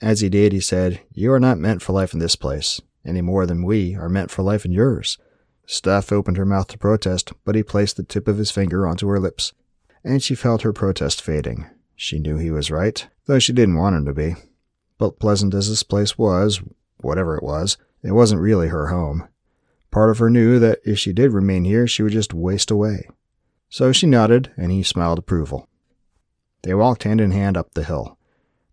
As 0.02 0.20
he 0.20 0.28
did, 0.28 0.52
he 0.52 0.60
said, 0.60 1.00
You 1.14 1.32
are 1.32 1.40
not 1.40 1.58
meant 1.58 1.82
for 1.82 1.94
life 1.94 2.12
in 2.12 2.20
this 2.20 2.36
place, 2.36 2.82
any 3.06 3.22
more 3.22 3.46
than 3.46 3.64
we 3.64 3.96
are 3.96 4.10
meant 4.10 4.32
for 4.32 4.44
life 4.44 4.66
in 4.66 4.72
yours. 4.72 5.18
Steph 5.66 6.12
opened 6.12 6.38
her 6.38 6.46
mouth 6.46 6.68
to 6.68 6.78
protest, 6.78 7.34
but 7.46 7.56
he 7.56 7.64
placed 7.64 7.98
the 7.98 8.04
tip 8.04 8.28
of 8.28 8.38
his 8.38 8.52
finger 8.52 8.88
onto 8.88 9.08
her 9.08 9.20
lips, 9.20 9.54
and 10.04 10.22
she 10.22 10.36
felt 10.36 10.64
her 10.64 10.74
protest 10.74 11.22
fading. 11.22 11.66
She 11.96 12.20
knew 12.20 12.38
he 12.38 12.52
was 12.52 12.72
right, 12.72 13.08
though 13.26 13.40
she 13.40 13.54
didn't 13.54 13.78
want 13.78 13.96
him 13.96 14.06
to 14.06 14.14
be. 14.14 14.36
But 14.98 15.20
pleasant 15.20 15.54
as 15.54 15.70
this 15.70 15.84
place 15.84 16.18
was, 16.18 16.62
whatever 16.98 17.38
it 17.38 17.44
was, 17.44 17.78
it 18.04 18.12
wasn't 18.12 18.42
really 18.42 18.68
her 18.68 18.88
home. 18.88 19.28
Part 19.92 20.10
of 20.10 20.18
her 20.18 20.30
knew 20.30 20.60
that 20.60 20.80
if 20.84 21.00
she 21.00 21.14
did 21.14 21.32
remain 21.32 21.66
here, 21.66 21.88
she 21.88 22.04
would 22.04 22.12
just 22.12 22.34
waste 22.34 22.72
away. 22.72 23.08
So 23.70 23.92
she 23.92 24.08
nodded, 24.08 24.52
and 24.58 24.72
he 24.72 24.84
smiled 24.84 25.20
approval. 25.20 25.68
They 26.64 26.74
walked 26.74 27.04
hand 27.04 27.22
in 27.22 27.32
hand 27.32 27.58
up 27.58 27.74
the 27.74 27.84
hill. 27.84 28.18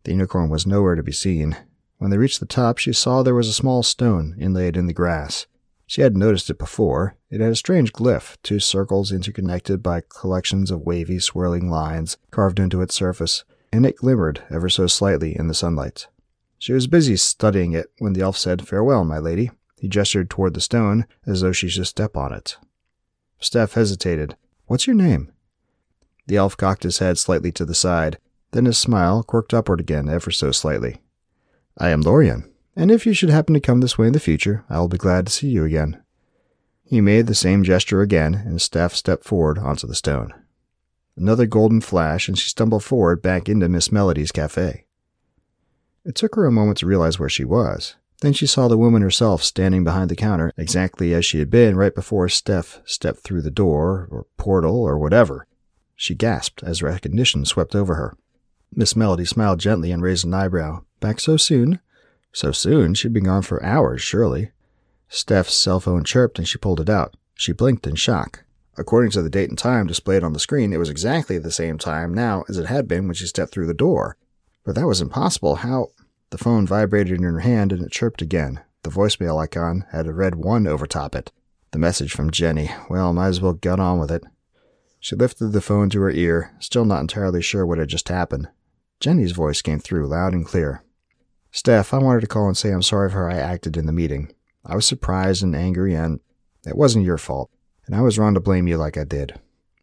The 0.04 0.12
unicorn 0.12 0.48
was 0.48 0.66
nowhere 0.66 0.94
to 0.94 1.02
be 1.02 1.12
seen. 1.12 1.56
When 2.00 2.10
they 2.10 2.16
reached 2.16 2.40
the 2.40 2.46
top, 2.46 2.78
she 2.78 2.94
saw 2.94 3.22
there 3.22 3.34
was 3.34 3.48
a 3.48 3.52
small 3.52 3.82
stone 3.82 4.34
inlaid 4.38 4.74
in 4.74 4.86
the 4.86 4.94
grass. 4.94 5.46
She 5.86 6.00
had 6.00 6.16
noticed 6.16 6.48
it 6.48 6.58
before. 6.58 7.16
It 7.28 7.42
had 7.42 7.52
a 7.52 7.56
strange 7.56 7.92
glyph, 7.92 8.38
two 8.42 8.58
circles 8.58 9.12
interconnected 9.12 9.82
by 9.82 10.04
collections 10.08 10.70
of 10.70 10.80
wavy, 10.80 11.18
swirling 11.18 11.68
lines 11.68 12.16
carved 12.30 12.58
into 12.58 12.80
its 12.80 12.94
surface, 12.94 13.44
and 13.70 13.84
it 13.84 13.96
glimmered 13.96 14.42
ever 14.50 14.70
so 14.70 14.86
slightly 14.86 15.36
in 15.38 15.48
the 15.48 15.52
sunlight. 15.52 16.06
She 16.58 16.72
was 16.72 16.86
busy 16.86 17.16
studying 17.16 17.74
it 17.74 17.92
when 17.98 18.14
the 18.14 18.22
elf 18.22 18.38
said, 18.38 18.66
Farewell, 18.66 19.04
my 19.04 19.18
lady. 19.18 19.50
He 19.78 19.86
gestured 19.86 20.30
toward 20.30 20.54
the 20.54 20.62
stone 20.62 21.04
as 21.26 21.42
though 21.42 21.52
she 21.52 21.68
should 21.68 21.86
step 21.86 22.16
on 22.16 22.32
it. 22.32 22.56
Steph 23.40 23.74
hesitated. 23.74 24.36
What's 24.64 24.86
your 24.86 24.96
name? 24.96 25.32
The 26.26 26.38
elf 26.38 26.56
cocked 26.56 26.84
his 26.84 27.00
head 27.00 27.18
slightly 27.18 27.52
to 27.52 27.66
the 27.66 27.74
side, 27.74 28.16
then 28.52 28.64
his 28.64 28.78
smile 28.78 29.22
quirked 29.22 29.52
upward 29.52 29.80
again 29.80 30.08
ever 30.08 30.30
so 30.30 30.50
slightly. 30.50 31.02
I 31.80 31.88
am 31.88 32.02
Lorian, 32.02 32.44
and 32.76 32.90
if 32.90 33.06
you 33.06 33.14
should 33.14 33.30
happen 33.30 33.54
to 33.54 33.60
come 33.60 33.80
this 33.80 33.96
way 33.96 34.06
in 34.06 34.12
the 34.12 34.20
future, 34.20 34.66
I 34.68 34.78
will 34.78 34.88
be 34.88 34.98
glad 34.98 35.26
to 35.26 35.32
see 35.32 35.48
you 35.48 35.64
again. 35.64 36.02
He 36.84 37.00
made 37.00 37.26
the 37.26 37.34
same 37.34 37.64
gesture 37.64 38.02
again, 38.02 38.34
and 38.34 38.60
Steph 38.60 38.94
stepped 38.94 39.24
forward 39.24 39.58
onto 39.58 39.86
the 39.86 39.94
stone. 39.94 40.34
Another 41.16 41.46
golden 41.46 41.80
flash, 41.80 42.28
and 42.28 42.38
she 42.38 42.50
stumbled 42.50 42.84
forward 42.84 43.22
back 43.22 43.48
into 43.48 43.66
Miss 43.66 43.90
Melody's 43.90 44.30
cafe. 44.30 44.84
It 46.04 46.16
took 46.16 46.34
her 46.34 46.44
a 46.44 46.52
moment 46.52 46.76
to 46.78 46.86
realize 46.86 47.18
where 47.18 47.30
she 47.30 47.46
was. 47.46 47.96
Then 48.20 48.34
she 48.34 48.46
saw 48.46 48.68
the 48.68 48.76
woman 48.76 49.00
herself 49.00 49.42
standing 49.42 49.82
behind 49.82 50.10
the 50.10 50.16
counter, 50.16 50.52
exactly 50.58 51.14
as 51.14 51.24
she 51.24 51.38
had 51.38 51.48
been 51.48 51.76
right 51.76 51.94
before 51.94 52.28
Steph 52.28 52.82
stepped 52.84 53.20
through 53.20 53.40
the 53.40 53.50
door, 53.50 54.06
or 54.10 54.26
portal, 54.36 54.82
or 54.82 54.98
whatever. 54.98 55.46
She 55.96 56.14
gasped 56.14 56.62
as 56.62 56.82
recognition 56.82 57.46
swept 57.46 57.74
over 57.74 57.94
her. 57.94 58.18
Miss 58.70 58.94
Melody 58.94 59.24
smiled 59.24 59.60
gently 59.60 59.90
and 59.90 60.02
raised 60.02 60.26
an 60.26 60.34
eyebrow. 60.34 60.82
Back 61.00 61.18
so 61.18 61.36
soon? 61.36 61.80
So 62.32 62.52
soon? 62.52 62.94
She'd 62.94 63.12
been 63.12 63.24
gone 63.24 63.42
for 63.42 63.64
hours, 63.64 64.02
surely. 64.02 64.52
Steph's 65.08 65.54
cell 65.54 65.80
phone 65.80 66.04
chirped 66.04 66.38
and 66.38 66.46
she 66.46 66.58
pulled 66.58 66.80
it 66.80 66.88
out. 66.88 67.16
She 67.34 67.52
blinked 67.52 67.86
in 67.86 67.96
shock. 67.96 68.44
According 68.76 69.10
to 69.12 69.22
the 69.22 69.30
date 69.30 69.48
and 69.48 69.58
time 69.58 69.86
displayed 69.86 70.22
on 70.22 70.32
the 70.32 70.38
screen, 70.38 70.72
it 70.72 70.78
was 70.78 70.90
exactly 70.90 71.38
the 71.38 71.50
same 71.50 71.78
time 71.78 72.14
now 72.14 72.44
as 72.48 72.58
it 72.58 72.66
had 72.66 72.86
been 72.86 73.06
when 73.06 73.14
she 73.14 73.26
stepped 73.26 73.52
through 73.52 73.66
the 73.66 73.74
door. 73.74 74.16
But 74.64 74.74
that 74.74 74.86
was 74.86 75.00
impossible. 75.00 75.56
How? 75.56 75.88
The 76.30 76.38
phone 76.38 76.66
vibrated 76.66 77.18
in 77.18 77.24
her 77.24 77.40
hand 77.40 77.72
and 77.72 77.82
it 77.82 77.90
chirped 77.90 78.22
again. 78.22 78.60
The 78.82 78.90
voicemail 78.90 79.42
icon 79.42 79.86
had 79.90 80.06
a 80.06 80.12
red 80.12 80.36
1 80.36 80.66
over 80.66 80.86
top 80.86 81.14
it. 81.14 81.32
The 81.72 81.78
message 81.78 82.12
from 82.12 82.30
Jenny. 82.30 82.70
Well, 82.88 83.12
might 83.12 83.28
as 83.28 83.40
well 83.40 83.52
get 83.52 83.80
on 83.80 83.98
with 83.98 84.10
it. 84.10 84.24
She 85.00 85.16
lifted 85.16 85.48
the 85.48 85.60
phone 85.60 85.90
to 85.90 86.00
her 86.02 86.10
ear, 86.10 86.52
still 86.60 86.84
not 86.84 87.00
entirely 87.00 87.42
sure 87.42 87.66
what 87.66 87.78
had 87.78 87.88
just 87.88 88.08
happened. 88.08 88.48
Jenny's 89.00 89.32
voice 89.32 89.62
came 89.62 89.78
through 89.78 90.06
loud 90.06 90.34
and 90.34 90.44
clear. 90.44 90.82
Steph, 91.52 91.92
I 91.92 91.98
wanted 91.98 92.20
to 92.20 92.26
call 92.26 92.46
and 92.46 92.56
say 92.56 92.70
I'm 92.70 92.82
sorry 92.82 93.10
for 93.10 93.28
how 93.28 93.36
I 93.36 93.40
acted 93.40 93.76
in 93.76 93.86
the 93.86 93.92
meeting. 93.92 94.32
I 94.64 94.76
was 94.76 94.86
surprised 94.86 95.42
and 95.42 95.56
angry, 95.56 95.94
and 95.94 96.20
it 96.66 96.76
wasn't 96.76 97.04
your 97.04 97.18
fault, 97.18 97.50
and 97.86 97.94
I 97.94 98.02
was 98.02 98.18
wrong 98.18 98.34
to 98.34 98.40
blame 98.40 98.68
you 98.68 98.76
like 98.76 98.96
I 98.96 99.04
did. 99.04 99.40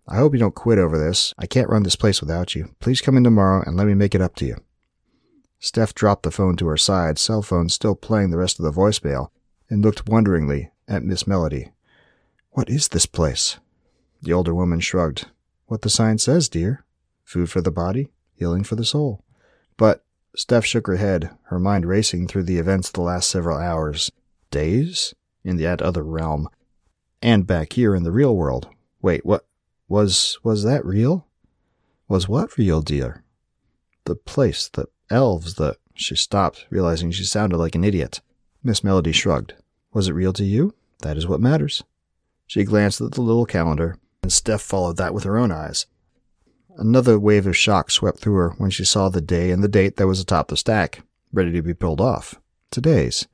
I 0.07 0.17
hope 0.17 0.33
you 0.33 0.39
don't 0.39 0.55
quit 0.55 0.79
over 0.79 0.97
this. 0.97 1.33
I 1.37 1.45
can't 1.45 1.69
run 1.69 1.83
this 1.83 1.97
place 1.97 2.21
without 2.21 2.55
you. 2.55 2.73
Please 2.79 3.01
come 3.01 3.17
in 3.17 3.25
tomorrow 3.25 3.61
and 3.65 3.75
let 3.75 3.87
me 3.87 3.93
make 3.93 4.15
it 4.15 4.21
up 4.21 4.35
to 4.35 4.45
you. 4.45 4.55
Steph 5.59 5.93
dropped 5.93 6.23
the 6.23 6.31
phone 6.31 6.55
to 6.57 6.67
her 6.67 6.77
side, 6.77 7.19
cell 7.19 7.41
phone 7.41 7.67
still 7.67 7.95
playing 7.95 8.29
the 8.29 8.37
rest 8.37 8.59
of 8.59 8.63
the 8.63 8.71
voicemail, 8.71 9.29
and 9.69 9.83
looked 9.83 10.07
wonderingly 10.07 10.71
at 10.87 11.03
Miss 11.03 11.27
Melody. 11.27 11.71
What 12.51 12.69
is 12.69 12.87
this 12.87 13.05
place? 13.05 13.57
The 14.21 14.31
older 14.31 14.55
woman 14.55 14.79
shrugged. 14.79 15.27
What 15.65 15.81
the 15.81 15.89
sign 15.89 16.19
says, 16.19 16.47
dear. 16.47 16.85
Food 17.25 17.49
for 17.49 17.59
the 17.59 17.71
body, 17.71 18.07
healing 18.33 18.63
for 18.63 18.75
the 18.75 18.85
soul. 18.85 19.25
But 19.75 20.05
Steph 20.37 20.65
shook 20.65 20.85
her 20.85 20.97
head, 20.97 21.31
her 21.45 21.57
mind 21.57 21.87
racing 21.87 22.27
through 22.27 22.43
the 22.43 22.59
events 22.59 22.89
of 22.89 22.93
the 22.93 23.01
last 23.01 23.27
several 23.27 23.57
hours, 23.57 24.11
days, 24.51 25.15
in 25.43 25.57
that 25.57 25.81
other 25.81 26.03
realm, 26.03 26.47
and 27.23 27.47
back 27.47 27.73
here 27.73 27.95
in 27.95 28.03
the 28.03 28.11
real 28.11 28.35
world. 28.35 28.69
Wait, 29.01 29.25
what? 29.25 29.47
Was 29.89 30.37
was 30.43 30.63
that 30.63 30.85
real? 30.85 31.25
Was 32.07 32.29
what 32.29 32.55
real, 32.57 32.81
dear? 32.81 33.23
The 34.05 34.15
place, 34.15 34.69
the 34.69 34.87
elves, 35.09 35.55
the. 35.55 35.77
She 35.95 36.15
stopped, 36.15 36.67
realizing 36.69 37.09
she 37.09 37.23
sounded 37.23 37.57
like 37.57 37.73
an 37.73 37.83
idiot. 37.83 38.21
Miss 38.61 38.83
Melody 38.83 39.11
shrugged. 39.11 39.55
Was 39.91 40.07
it 40.07 40.13
real 40.13 40.33
to 40.33 40.43
you? 40.43 40.75
That 40.99 41.17
is 41.17 41.25
what 41.25 41.41
matters. 41.41 41.83
She 42.45 42.63
glanced 42.63 43.01
at 43.01 43.13
the 43.13 43.21
little 43.21 43.47
calendar 43.47 43.97
and 44.21 44.33
Steph 44.33 44.61
followed 44.61 44.97
that 44.97 45.13
with 45.13 45.23
her 45.23 45.37
own 45.37 45.51
eyes. 45.51 45.85
Another 46.79 47.17
wave 47.17 47.47
of 47.47 47.57
shock 47.57 47.89
swept 47.89 48.19
through 48.19 48.35
her 48.35 48.49
when 48.59 48.69
she 48.69 48.85
saw 48.85 49.09
the 49.09 49.19
day 49.19 49.49
and 49.49 49.63
the 49.63 49.67
date 49.67 49.97
that 49.97 50.05
was 50.05 50.19
atop 50.19 50.49
the 50.49 50.55
stack, 50.55 51.01
ready 51.33 51.51
to 51.51 51.63
be 51.63 51.73
pulled 51.73 51.99
off. 51.99 52.35
Today's. 52.69 53.27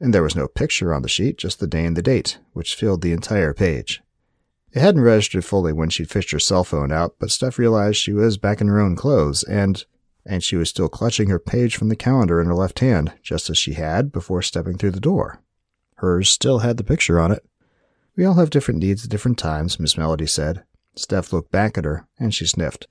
And 0.00 0.12
there 0.12 0.24
was 0.24 0.34
no 0.34 0.48
picture 0.48 0.92
on 0.92 1.02
the 1.02 1.08
sheet, 1.08 1.38
just 1.38 1.60
the 1.60 1.68
day 1.68 1.84
and 1.84 1.96
the 1.96 2.02
date, 2.02 2.38
which 2.52 2.74
filled 2.74 3.02
the 3.02 3.12
entire 3.12 3.54
page. 3.54 4.02
It 4.72 4.80
hadn't 4.80 5.02
registered 5.02 5.44
fully 5.44 5.72
when 5.72 5.88
she'd 5.88 6.10
fished 6.10 6.32
her 6.32 6.40
cell 6.40 6.64
phone 6.64 6.90
out, 6.90 7.14
but 7.20 7.30
Steph 7.30 7.60
realized 7.60 7.96
she 7.96 8.12
was 8.12 8.38
back 8.38 8.60
in 8.60 8.66
her 8.66 8.80
own 8.80 8.96
clothes, 8.96 9.44
and 9.44 9.84
and 10.26 10.42
she 10.42 10.56
was 10.56 10.68
still 10.68 10.88
clutching 10.88 11.28
her 11.28 11.38
page 11.38 11.76
from 11.76 11.90
the 11.90 11.96
calendar 11.96 12.40
in 12.40 12.46
her 12.46 12.54
left 12.54 12.80
hand, 12.80 13.12
just 13.22 13.48
as 13.50 13.58
she 13.58 13.74
had 13.74 14.10
before 14.10 14.42
stepping 14.42 14.78
through 14.78 14.90
the 14.90 14.98
door. 14.98 15.40
Hers 15.96 16.28
still 16.28 16.60
had 16.60 16.76
the 16.76 16.82
picture 16.82 17.20
on 17.20 17.30
it. 17.30 17.44
We 18.16 18.24
all 18.24 18.34
have 18.34 18.50
different 18.50 18.80
needs 18.80 19.04
at 19.04 19.10
different 19.10 19.38
times, 19.38 19.78
Miss 19.78 19.96
Melody 19.96 20.26
said. 20.26 20.64
Steph 20.96 21.32
looked 21.32 21.50
back 21.50 21.76
at 21.76 21.84
her, 21.84 22.06
and 22.18 22.34
she 22.34 22.46
sniffed. 22.46 22.86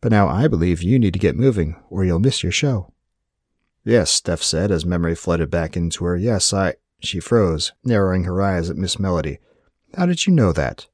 But 0.00 0.12
now 0.12 0.28
I 0.28 0.48
believe 0.48 0.82
you 0.82 0.98
need 0.98 1.12
to 1.12 1.18
get 1.18 1.36
moving, 1.36 1.76
or 1.90 2.04
you'll 2.04 2.18
miss 2.18 2.42
your 2.42 2.52
show. 2.52 2.92
Yes, 3.84 4.10
Steph 4.10 4.42
said 4.42 4.70
as 4.70 4.86
memory 4.86 5.14
flooded 5.14 5.50
back 5.50 5.76
into 5.76 6.04
her. 6.04 6.16
Yes, 6.16 6.52
I. 6.52 6.74
She 7.00 7.20
froze, 7.20 7.72
narrowing 7.84 8.24
her 8.24 8.40
eyes 8.40 8.70
at 8.70 8.76
Miss 8.76 8.98
Melody. 8.98 9.38
How 9.94 10.06
did 10.06 10.26
you 10.26 10.32
know 10.32 10.52
that? 10.52 10.86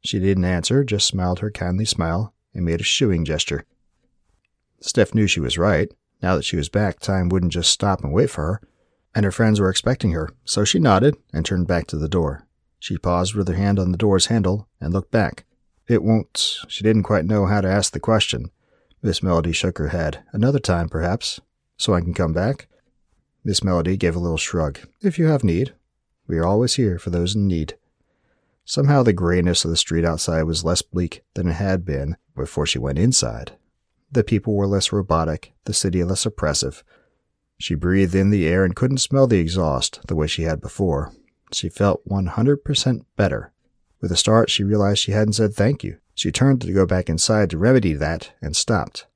She 0.00 0.18
didn't 0.18 0.44
answer, 0.44 0.82
just 0.82 1.06
smiled 1.06 1.40
her 1.40 1.50
kindly 1.50 1.84
smile 1.84 2.34
and 2.54 2.64
made 2.64 2.80
a 2.80 2.84
shooing 2.84 3.24
gesture. 3.24 3.64
Steph 4.80 5.14
knew 5.14 5.26
she 5.26 5.40
was 5.40 5.58
right. 5.58 5.92
Now 6.22 6.36
that 6.36 6.44
she 6.44 6.56
was 6.56 6.68
back, 6.68 7.00
time 7.00 7.28
wouldn't 7.28 7.52
just 7.52 7.70
stop 7.70 8.02
and 8.02 8.12
wait 8.12 8.30
for 8.30 8.42
her, 8.42 8.60
and 9.14 9.24
her 9.24 9.32
friends 9.32 9.60
were 9.60 9.70
expecting 9.70 10.12
her, 10.12 10.30
so 10.44 10.64
she 10.64 10.78
nodded 10.78 11.16
and 11.32 11.44
turned 11.44 11.66
back 11.66 11.86
to 11.88 11.96
the 11.96 12.08
door. 12.08 12.46
She 12.78 12.96
paused 12.96 13.34
with 13.34 13.48
her 13.48 13.54
hand 13.54 13.78
on 13.78 13.92
the 13.92 13.98
door's 13.98 14.26
handle 14.26 14.68
and 14.80 14.92
looked 14.92 15.10
back. 15.10 15.44
It 15.88 16.02
won't. 16.02 16.58
She 16.68 16.84
didn't 16.84 17.04
quite 17.04 17.24
know 17.24 17.46
how 17.46 17.62
to 17.62 17.70
ask 17.70 17.92
the 17.92 18.00
question. 18.00 18.50
Miss 19.02 19.22
Melody 19.22 19.52
shook 19.52 19.78
her 19.78 19.88
head. 19.88 20.22
Another 20.32 20.58
time, 20.58 20.88
perhaps. 20.88 21.40
So 21.76 21.94
I 21.94 22.00
can 22.00 22.12
come 22.12 22.32
back? 22.32 22.68
Miss 23.42 23.64
Melody 23.64 23.96
gave 23.96 24.14
a 24.14 24.18
little 24.18 24.36
shrug. 24.36 24.80
If 25.00 25.18
you 25.18 25.26
have 25.26 25.42
need. 25.42 25.74
We 26.26 26.36
are 26.36 26.44
always 26.44 26.74
here 26.74 26.98
for 26.98 27.08
those 27.08 27.34
in 27.34 27.46
need. 27.46 27.78
Somehow 28.66 29.02
the 29.02 29.14
grayness 29.14 29.64
of 29.64 29.70
the 29.70 29.78
street 29.78 30.04
outside 30.04 30.42
was 30.42 30.62
less 30.62 30.82
bleak 30.82 31.22
than 31.34 31.48
it 31.48 31.54
had 31.54 31.86
been 31.86 32.18
before 32.36 32.66
she 32.66 32.78
went 32.78 32.98
inside. 32.98 33.52
The 34.12 34.22
people 34.22 34.54
were 34.54 34.66
less 34.66 34.92
robotic, 34.92 35.54
the 35.64 35.72
city 35.72 36.04
less 36.04 36.26
oppressive. 36.26 36.84
She 37.58 37.74
breathed 37.74 38.14
in 38.14 38.28
the 38.28 38.46
air 38.46 38.64
and 38.64 38.76
couldn't 38.76 38.98
smell 38.98 39.26
the 39.26 39.38
exhaust 39.38 40.06
the 40.06 40.14
way 40.14 40.26
she 40.26 40.42
had 40.42 40.60
before. 40.60 41.14
She 41.50 41.70
felt 41.70 42.06
100% 42.06 43.04
better. 43.16 43.52
With 44.00 44.12
a 44.12 44.16
start, 44.16 44.50
she 44.50 44.64
realized 44.64 45.00
she 45.00 45.12
hadn't 45.12 45.34
said 45.34 45.54
thank 45.54 45.82
you. 45.82 45.98
She 46.14 46.30
turned 46.30 46.60
to 46.62 46.72
go 46.72 46.86
back 46.86 47.08
inside 47.08 47.50
to 47.50 47.58
remedy 47.58 47.94
that 47.94 48.32
and 48.40 48.54
stopped. 48.54 49.06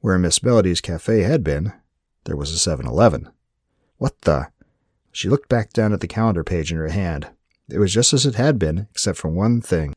Where 0.00 0.18
Miss 0.18 0.42
Melody's 0.42 0.80
cafe 0.80 1.22
had 1.22 1.44
been, 1.44 1.72
there 2.24 2.36
was 2.36 2.50
a 2.50 2.58
7 2.58 2.86
Eleven. 2.86 3.28
What 3.98 4.20
the? 4.22 4.48
She 5.12 5.28
looked 5.28 5.48
back 5.48 5.72
down 5.72 5.92
at 5.92 6.00
the 6.00 6.06
calendar 6.06 6.44
page 6.44 6.70
in 6.72 6.78
her 6.78 6.88
hand. 6.88 7.28
It 7.68 7.78
was 7.78 7.92
just 7.92 8.12
as 8.12 8.26
it 8.26 8.34
had 8.36 8.58
been, 8.58 8.88
except 8.90 9.18
for 9.18 9.28
one 9.28 9.60
thing 9.60 9.94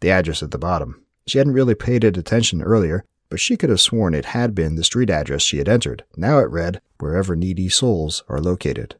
the 0.00 0.10
address 0.10 0.42
at 0.42 0.50
the 0.50 0.58
bottom. 0.58 1.02
She 1.26 1.38
hadn't 1.38 1.54
really 1.54 1.74
paid 1.74 2.04
it 2.04 2.18
attention 2.18 2.62
earlier, 2.62 3.04
but 3.30 3.40
she 3.40 3.56
could 3.56 3.70
have 3.70 3.80
sworn 3.80 4.14
it 4.14 4.26
had 4.26 4.54
been 4.54 4.74
the 4.74 4.84
street 4.84 5.08
address 5.08 5.42
she 5.42 5.56
had 5.58 5.68
entered. 5.68 6.04
Now 6.16 6.40
it 6.40 6.50
read, 6.50 6.82
Wherever 6.98 7.34
needy 7.34 7.68
souls 7.68 8.22
are 8.28 8.40
located. 8.40 8.96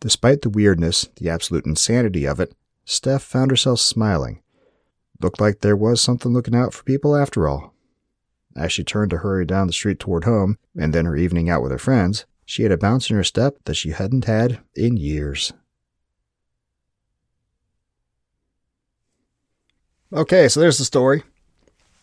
Despite 0.00 0.42
the 0.42 0.50
weirdness, 0.50 1.08
the 1.16 1.30
absolute 1.30 1.64
insanity 1.64 2.26
of 2.26 2.40
it, 2.40 2.54
Steph 2.90 3.22
found 3.22 3.50
herself 3.50 3.80
smiling. 3.80 4.40
Looked 5.20 5.42
like 5.42 5.60
there 5.60 5.76
was 5.76 6.00
something 6.00 6.32
looking 6.32 6.54
out 6.54 6.72
for 6.72 6.84
people 6.84 7.14
after 7.14 7.46
all. 7.46 7.74
As 8.56 8.72
she 8.72 8.82
turned 8.82 9.10
to 9.10 9.18
hurry 9.18 9.44
down 9.44 9.66
the 9.66 9.74
street 9.74 10.00
toward 10.00 10.24
home, 10.24 10.56
and 10.74 10.94
then 10.94 11.04
her 11.04 11.14
evening 11.14 11.50
out 11.50 11.60
with 11.60 11.70
her 11.70 11.76
friends, 11.76 12.24
she 12.46 12.62
had 12.62 12.72
a 12.72 12.78
bounce 12.78 13.10
in 13.10 13.16
her 13.16 13.22
step 13.22 13.58
that 13.66 13.74
she 13.74 13.90
hadn't 13.90 14.24
had 14.24 14.60
in 14.74 14.96
years. 14.96 15.52
Okay, 20.10 20.48
so 20.48 20.58
there's 20.58 20.78
the 20.78 20.86
story. 20.86 21.24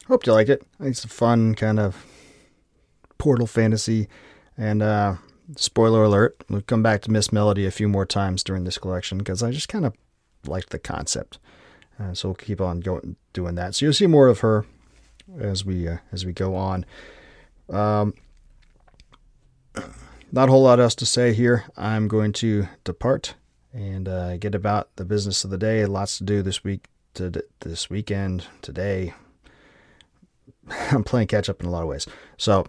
Hope 0.08 0.28
you 0.28 0.34
liked 0.34 0.52
it. 0.52 0.62
It's 0.80 1.04
a 1.04 1.08
fun 1.08 1.56
kind 1.56 1.80
of 1.80 2.06
portal 3.18 3.48
fantasy, 3.48 4.08
and 4.56 4.84
uh, 4.84 5.16
spoiler 5.58 6.04
alert, 6.04 6.44
we'll 6.48 6.62
come 6.62 6.84
back 6.84 7.02
to 7.02 7.12
Miss 7.12 7.32
Melody 7.32 7.66
a 7.66 7.72
few 7.72 7.88
more 7.88 8.06
times 8.06 8.44
during 8.44 8.66
this 8.66 8.78
collection 8.78 9.18
because 9.18 9.42
I 9.42 9.50
just 9.50 9.68
kind 9.68 9.88
of 9.88 9.96
liked 10.48 10.70
the 10.70 10.80
concept. 10.80 11.40
Uh, 12.00 12.14
so 12.14 12.30
we'll 12.30 12.36
keep 12.36 12.60
on 12.60 12.80
going 12.80 13.16
doing 13.34 13.56
that. 13.56 13.76
So 13.76 13.86
you'll 13.86 13.94
see 13.94 14.08
more 14.08 14.28
of 14.28 14.40
her 14.40 14.66
as 15.40 15.66
we 15.66 15.88
uh, 15.88 15.98
as 16.12 16.26
we 16.26 16.34
go 16.34 16.56
on. 16.56 16.86
Um, 17.70 18.14
not 20.32 20.50
a 20.50 20.52
whole 20.52 20.64
lot 20.64 20.80
else 20.80 20.96
to 20.96 21.06
say 21.06 21.34
here. 21.34 21.66
I'm 21.78 22.08
going 22.08 22.34
to 22.34 22.68
depart 22.84 23.36
and 23.74 24.08
uh, 24.08 24.38
get 24.38 24.56
about 24.56 24.96
the 24.96 25.06
business 25.06 25.44
of 25.44 25.50
the 25.50 25.58
day. 25.58 25.86
Lots 25.86 26.18
to 26.18 26.24
do 26.24 26.42
this 26.42 26.64
week, 26.64 26.88
to 27.16 27.32
this 27.60 27.90
weekend, 27.90 28.48
today. 28.62 29.14
I'm 30.92 31.04
playing 31.04 31.28
catch 31.28 31.50
up 31.50 31.62
in 31.62 31.68
a 31.68 31.72
lot 31.72 31.84
of 31.84 31.90
ways. 31.90 32.08
So 32.38 32.68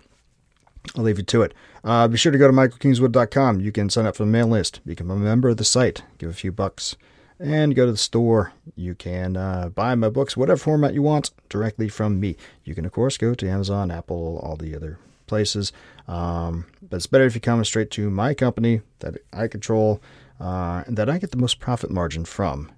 I'll 0.97 1.05
leave 1.05 1.19
you 1.19 1.25
to 1.25 1.43
it. 1.43 1.55
Uh, 1.85 2.09
be 2.09 2.17
sure 2.17 2.33
to 2.33 2.39
go 2.39 2.47
to 2.47 2.53
michaelkingswood.com. 2.53 3.61
You 3.61 3.73
can 3.73 3.91
sign 3.91 4.07
up 4.07 4.17
for 4.17 4.25
the 4.25 4.31
mail 4.31 4.49
list, 4.49 4.81
become 4.85 5.11
a 5.11 5.17
member 5.17 5.49
of 5.49 5.57
the 5.57 5.65
site, 5.65 6.03
give 6.19 6.31
a 6.31 6.35
few 6.35 6.53
bucks, 6.53 6.97
and 7.38 7.75
go 7.75 7.87
to 7.87 7.92
the 7.92 7.99
store. 7.99 8.53
You 8.75 8.94
can 8.94 9.37
uh, 9.37 9.68
buy 9.68 9.94
my 9.94 10.09
books, 10.09 10.37
whatever 10.37 10.59
format 10.59 10.94
you 10.94 11.03
want, 11.03 11.31
directly 11.49 11.88
from 11.88 12.20
me. 12.20 12.37
You 12.64 12.75
can, 12.75 12.85
of 12.85 12.92
course, 12.92 13.16
go 13.16 13.35
to 13.35 13.49
Amazon, 13.49 13.90
Apple, 13.90 14.40
all 14.42 14.57
the 14.57 14.75
other 14.75 14.99
places. 15.27 15.72
Um, 16.09 16.66
but 16.83 16.96
it's 16.96 17.07
better 17.07 17.27
if 17.27 17.35
you 17.35 17.40
come 17.40 17.64
straight 17.64 17.90
to 17.92 18.11
my 18.11 18.35
company 18.35 18.83
that 19.01 19.16
I 19.33 19.49
control 19.49 20.01
uh, 20.40 20.85
and 20.87 20.96
that 20.96 21.11
I 21.11 21.18
get 21.18 21.31
the 21.31 21.37
most 21.37 21.59
profit 21.59 21.90
margin 21.90 22.25
from. 22.25 22.70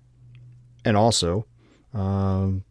And 0.84 0.96
also, 0.96 1.46
um, 1.92 2.64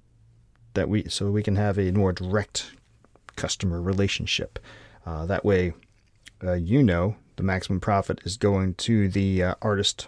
that 0.73 0.89
we 0.89 1.09
so 1.09 1.31
we 1.31 1.43
can 1.43 1.55
have 1.55 1.77
a 1.77 1.91
more 1.91 2.13
direct 2.13 2.71
customer 3.35 3.81
relationship. 3.81 4.59
Uh, 5.05 5.25
that 5.25 5.43
way, 5.43 5.73
uh, 6.43 6.53
you 6.53 6.83
know 6.83 7.15
the 7.35 7.43
maximum 7.43 7.79
profit 7.79 8.19
is 8.23 8.37
going 8.37 8.73
to 8.75 9.09
the 9.09 9.43
uh, 9.43 9.55
artist, 9.61 10.07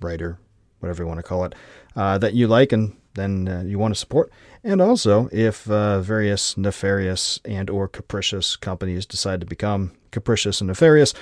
writer, 0.00 0.38
whatever 0.80 1.02
you 1.02 1.06
want 1.06 1.18
to 1.18 1.22
call 1.22 1.44
it, 1.44 1.54
uh, 1.96 2.18
that 2.18 2.34
you 2.34 2.46
like 2.46 2.72
and 2.72 2.96
then 3.14 3.48
uh, 3.48 3.62
you 3.66 3.78
want 3.78 3.94
to 3.94 3.98
support. 3.98 4.30
And 4.64 4.80
also, 4.80 5.28
if 5.32 5.70
uh, 5.70 6.00
various 6.00 6.56
nefarious 6.56 7.40
and 7.44 7.70
or 7.70 7.88
capricious 7.88 8.56
companies 8.56 9.06
decide 9.06 9.40
to 9.40 9.46
become 9.46 9.92
capricious 10.10 10.60
and 10.60 10.68
nefarious, 10.68 11.14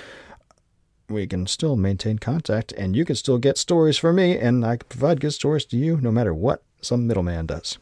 we 1.09 1.25
can 1.27 1.47
still 1.47 1.75
maintain 1.75 2.19
contact 2.19 2.71
and 2.73 2.95
you 2.95 3.05
can 3.05 3.15
still 3.15 3.37
get 3.37 3.57
stories 3.57 3.97
from 3.97 4.17
me 4.17 4.37
and 4.37 4.65
I 4.65 4.77
can 4.77 4.87
provide 4.89 5.21
good 5.21 5.33
stories 5.33 5.65
to 5.65 5.77
you 5.77 5.97
no 6.01 6.11
matter 6.11 6.33
what 6.33 6.63
some 6.81 7.07
middleman 7.07 7.45
does. 7.45 7.77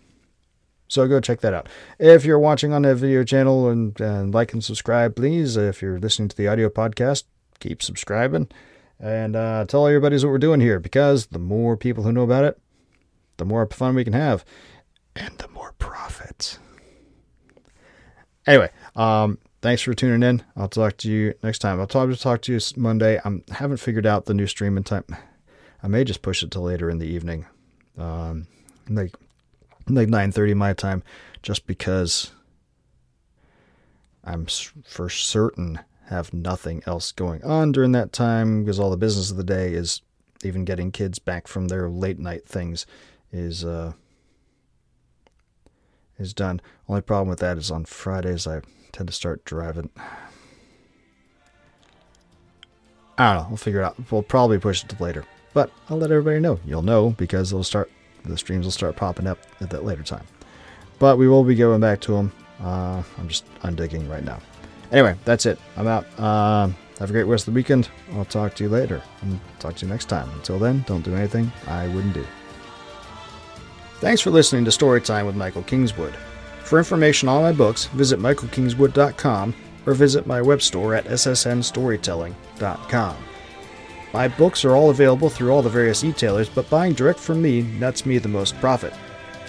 So 0.88 1.08
go 1.08 1.20
check 1.20 1.42
that 1.42 1.54
out. 1.54 1.68
If 1.98 2.26
you're 2.26 2.40
watching 2.40 2.72
on 2.72 2.86
a 2.86 2.94
video 2.94 3.24
channel 3.24 3.70
and, 3.70 4.00
and 4.00 4.34
like 4.34 4.54
and 4.54 4.64
subscribe, 4.64 5.16
please. 5.16 5.58
If 5.58 5.82
you're 5.82 6.00
listening 6.00 6.30
to 6.30 6.38
the 6.38 6.48
audio 6.48 6.70
podcast, 6.70 7.24
keep 7.60 7.82
subscribing, 7.82 8.50
and 9.00 9.36
uh, 9.36 9.66
tell 9.66 10.00
buddies 10.00 10.24
what 10.24 10.32
we're 10.32 10.38
doing 10.38 10.62
here 10.62 10.80
because 10.80 11.28
the 11.28 11.40
more 11.40 11.76
people 11.78 12.04
who 12.04 12.12
know 12.12 12.24
about 12.24 12.46
it, 12.46 12.60
the 13.38 13.46
more 13.46 13.66
fun 13.68 13.96
we 13.96 14.04
can 14.04 14.14
have, 14.14 14.46
and 15.16 15.38
the 15.38 15.48
more 15.50 15.74
profits. 15.78 16.60
Anyway, 18.48 18.70
um, 18.96 19.38
thanks 19.62 19.82
for 19.82 19.94
tuning 19.94 20.28
in. 20.28 20.44
I'll 20.56 20.70
talk 20.70 20.98
to 20.98 21.12
you 21.12 21.34
next 21.44 21.60
time. 21.60 21.80
I'll 21.80 21.88
talk 21.88 22.10
to 22.10 22.16
talk 22.16 22.42
to 22.44 22.54
you 22.54 22.60
Monday. 22.78 23.20
I 23.24 23.32
haven't 23.52 23.78
figured 23.78 24.06
out 24.06 24.26
the 24.26 24.34
new 24.34 24.48
streaming 24.48 24.84
time. 24.84 25.06
I 25.84 25.88
may 25.88 26.04
just 26.04 26.22
push 26.22 26.44
it 26.44 26.52
to 26.52 26.60
later 26.60 26.90
in 26.90 27.00
the 27.00 27.08
evening, 27.08 27.46
um, 27.98 28.48
like 28.90 29.16
like 29.88 30.10
nine 30.10 30.32
thirty 30.32 30.54
my 30.54 30.74
time, 30.74 31.04
just 31.42 31.68
because 31.68 32.32
I'm 34.24 34.48
for 34.84 35.10
certain 35.10 35.80
have 36.10 36.34
nothing 36.34 36.84
else 36.86 37.12
going 37.12 37.44
on 37.44 37.72
during 37.72 37.92
that 37.94 38.12
time 38.14 38.64
because 38.64 38.80
all 38.80 38.90
the 38.90 38.98
business 38.98 39.32
of 39.32 39.38
the 39.38 39.44
day 39.44 39.74
is 39.74 40.02
even 40.44 40.66
getting 40.66 40.92
kids 40.92 41.20
back 41.20 41.48
from 41.48 41.68
their 41.68 41.90
late 41.90 42.20
night 42.20 42.48
things 42.48 42.86
is 43.32 43.66
uh 43.66 43.94
is 46.18 46.34
done. 46.34 46.62
Only 46.88 47.02
problem 47.02 47.28
with 47.30 47.40
that 47.40 47.58
is 47.58 47.72
on 47.72 47.86
Fridays 47.86 48.48
I 48.48 48.62
tend 48.92 49.08
to 49.08 49.14
start 49.14 49.44
driving. 49.44 49.90
I 53.18 53.34
don't 53.34 53.44
know. 53.44 53.50
We'll 53.50 53.58
figure 53.58 53.82
it 53.82 53.86
out. 53.86 54.12
We'll 54.12 54.24
probably 54.24 54.60
push 54.60 54.84
it 54.84 54.90
to 54.90 55.04
later, 55.04 55.26
but 55.54 55.72
I'll 55.90 55.98
let 55.98 56.12
everybody 56.12 56.40
know. 56.40 56.60
You'll 56.66 56.82
know 56.82 57.12
because 57.12 57.50
they'll 57.50 57.64
start. 57.64 57.92
The 58.24 58.38
streams 58.38 58.66
will 58.66 58.72
start 58.72 58.96
popping 58.96 59.28
up 59.28 59.40
at 59.62 59.70
that 59.70 59.86
later 59.86 60.04
time. 60.04 60.26
But 61.00 61.18
we 61.18 61.28
will 61.28 61.44
be 61.44 61.56
going 61.56 61.82
back 61.82 62.02
to 62.02 62.14
them. 62.14 62.32
Uh, 62.62 63.04
I'm 63.18 63.28
just 63.28 63.46
undigging 63.62 64.10
right 64.10 64.24
now. 64.24 64.40
Anyway, 64.92 65.16
that's 65.26 65.46
it. 65.46 65.60
I'm 65.78 65.88
out. 65.88 66.06
Uh, 66.18 66.70
have 67.00 67.10
a 67.10 67.14
great 67.14 67.24
rest 67.24 67.48
of 67.48 67.54
the 67.54 67.58
weekend. 67.58 67.90
I'll 68.14 68.26
talk 68.26 68.56
to 68.56 68.64
you 68.64 68.70
later 68.70 69.02
and 69.22 69.40
talk 69.60 69.76
to 69.76 69.86
you 69.86 69.92
next 69.92 70.06
time. 70.06 70.30
Until 70.32 70.60
then, 70.60 70.84
don't 70.88 71.04
do 71.04 71.16
anything 71.16 71.52
I 71.68 71.88
wouldn't 71.88 72.14
do. 72.14 72.26
Thanks 74.00 74.22
for 74.22 74.30
listening 74.30 74.66
to 74.66 74.72
Storytime 74.72 75.26
with 75.26 75.36
Michael 75.36 75.64
Kingswood. 75.64 76.16
For 76.64 76.78
information 76.78 77.30
on 77.30 77.42
my 77.42 77.52
books, 77.52 77.86
visit 77.86 78.20
michaelkingswood.com 78.20 79.56
or 79.86 79.94
visit 79.94 80.26
my 80.26 80.42
web 80.42 80.62
store 80.62 80.96
at 80.96 81.06
ssnstorytelling.com. 81.06 83.18
My 84.14 84.28
books 84.30 84.64
are 84.64 84.76
all 84.76 84.92
available 84.92 85.30
through 85.30 85.52
all 85.52 85.62
the 85.62 85.70
various 85.70 86.04
e-tailers, 86.04 86.50
but 86.50 86.70
buying 86.70 86.94
direct 86.94 87.20
from 87.20 87.42
me 87.42 87.62
nets 87.62 88.06
me 88.06 88.18
the 88.18 88.30
most 88.30 88.58
profit. 88.60 88.94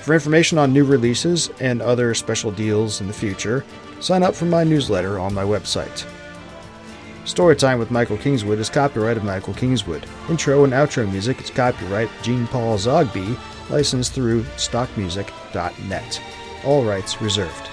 For 0.02 0.14
information 0.14 0.58
on 0.58 0.72
new 0.72 0.84
releases 0.84 1.50
and 1.60 1.80
other 1.80 2.14
special 2.14 2.50
deals 2.50 3.00
in 3.00 3.06
the 3.06 3.12
future, 3.12 3.64
sign 4.00 4.22
up 4.22 4.34
for 4.34 4.44
my 4.44 4.64
newsletter 4.64 5.18
on 5.18 5.34
my 5.34 5.44
website. 5.44 6.06
Storytime 7.24 7.78
with 7.78 7.90
Michael 7.90 8.16
Kingswood 8.16 8.60
is 8.60 8.70
copyright 8.70 9.16
of 9.16 9.24
Michael 9.24 9.54
Kingswood. 9.54 10.06
Intro 10.28 10.62
and 10.62 10.72
outro 10.72 11.10
music 11.10 11.40
is 11.40 11.50
copyright 11.50 12.08
Jean 12.22 12.46
Paul 12.46 12.78
Zogby 12.78 13.36
licensed 13.68 14.12
through 14.12 14.42
stockmusic.net. 14.56 16.22
All 16.64 16.84
rights 16.84 17.20
reserved. 17.20 17.70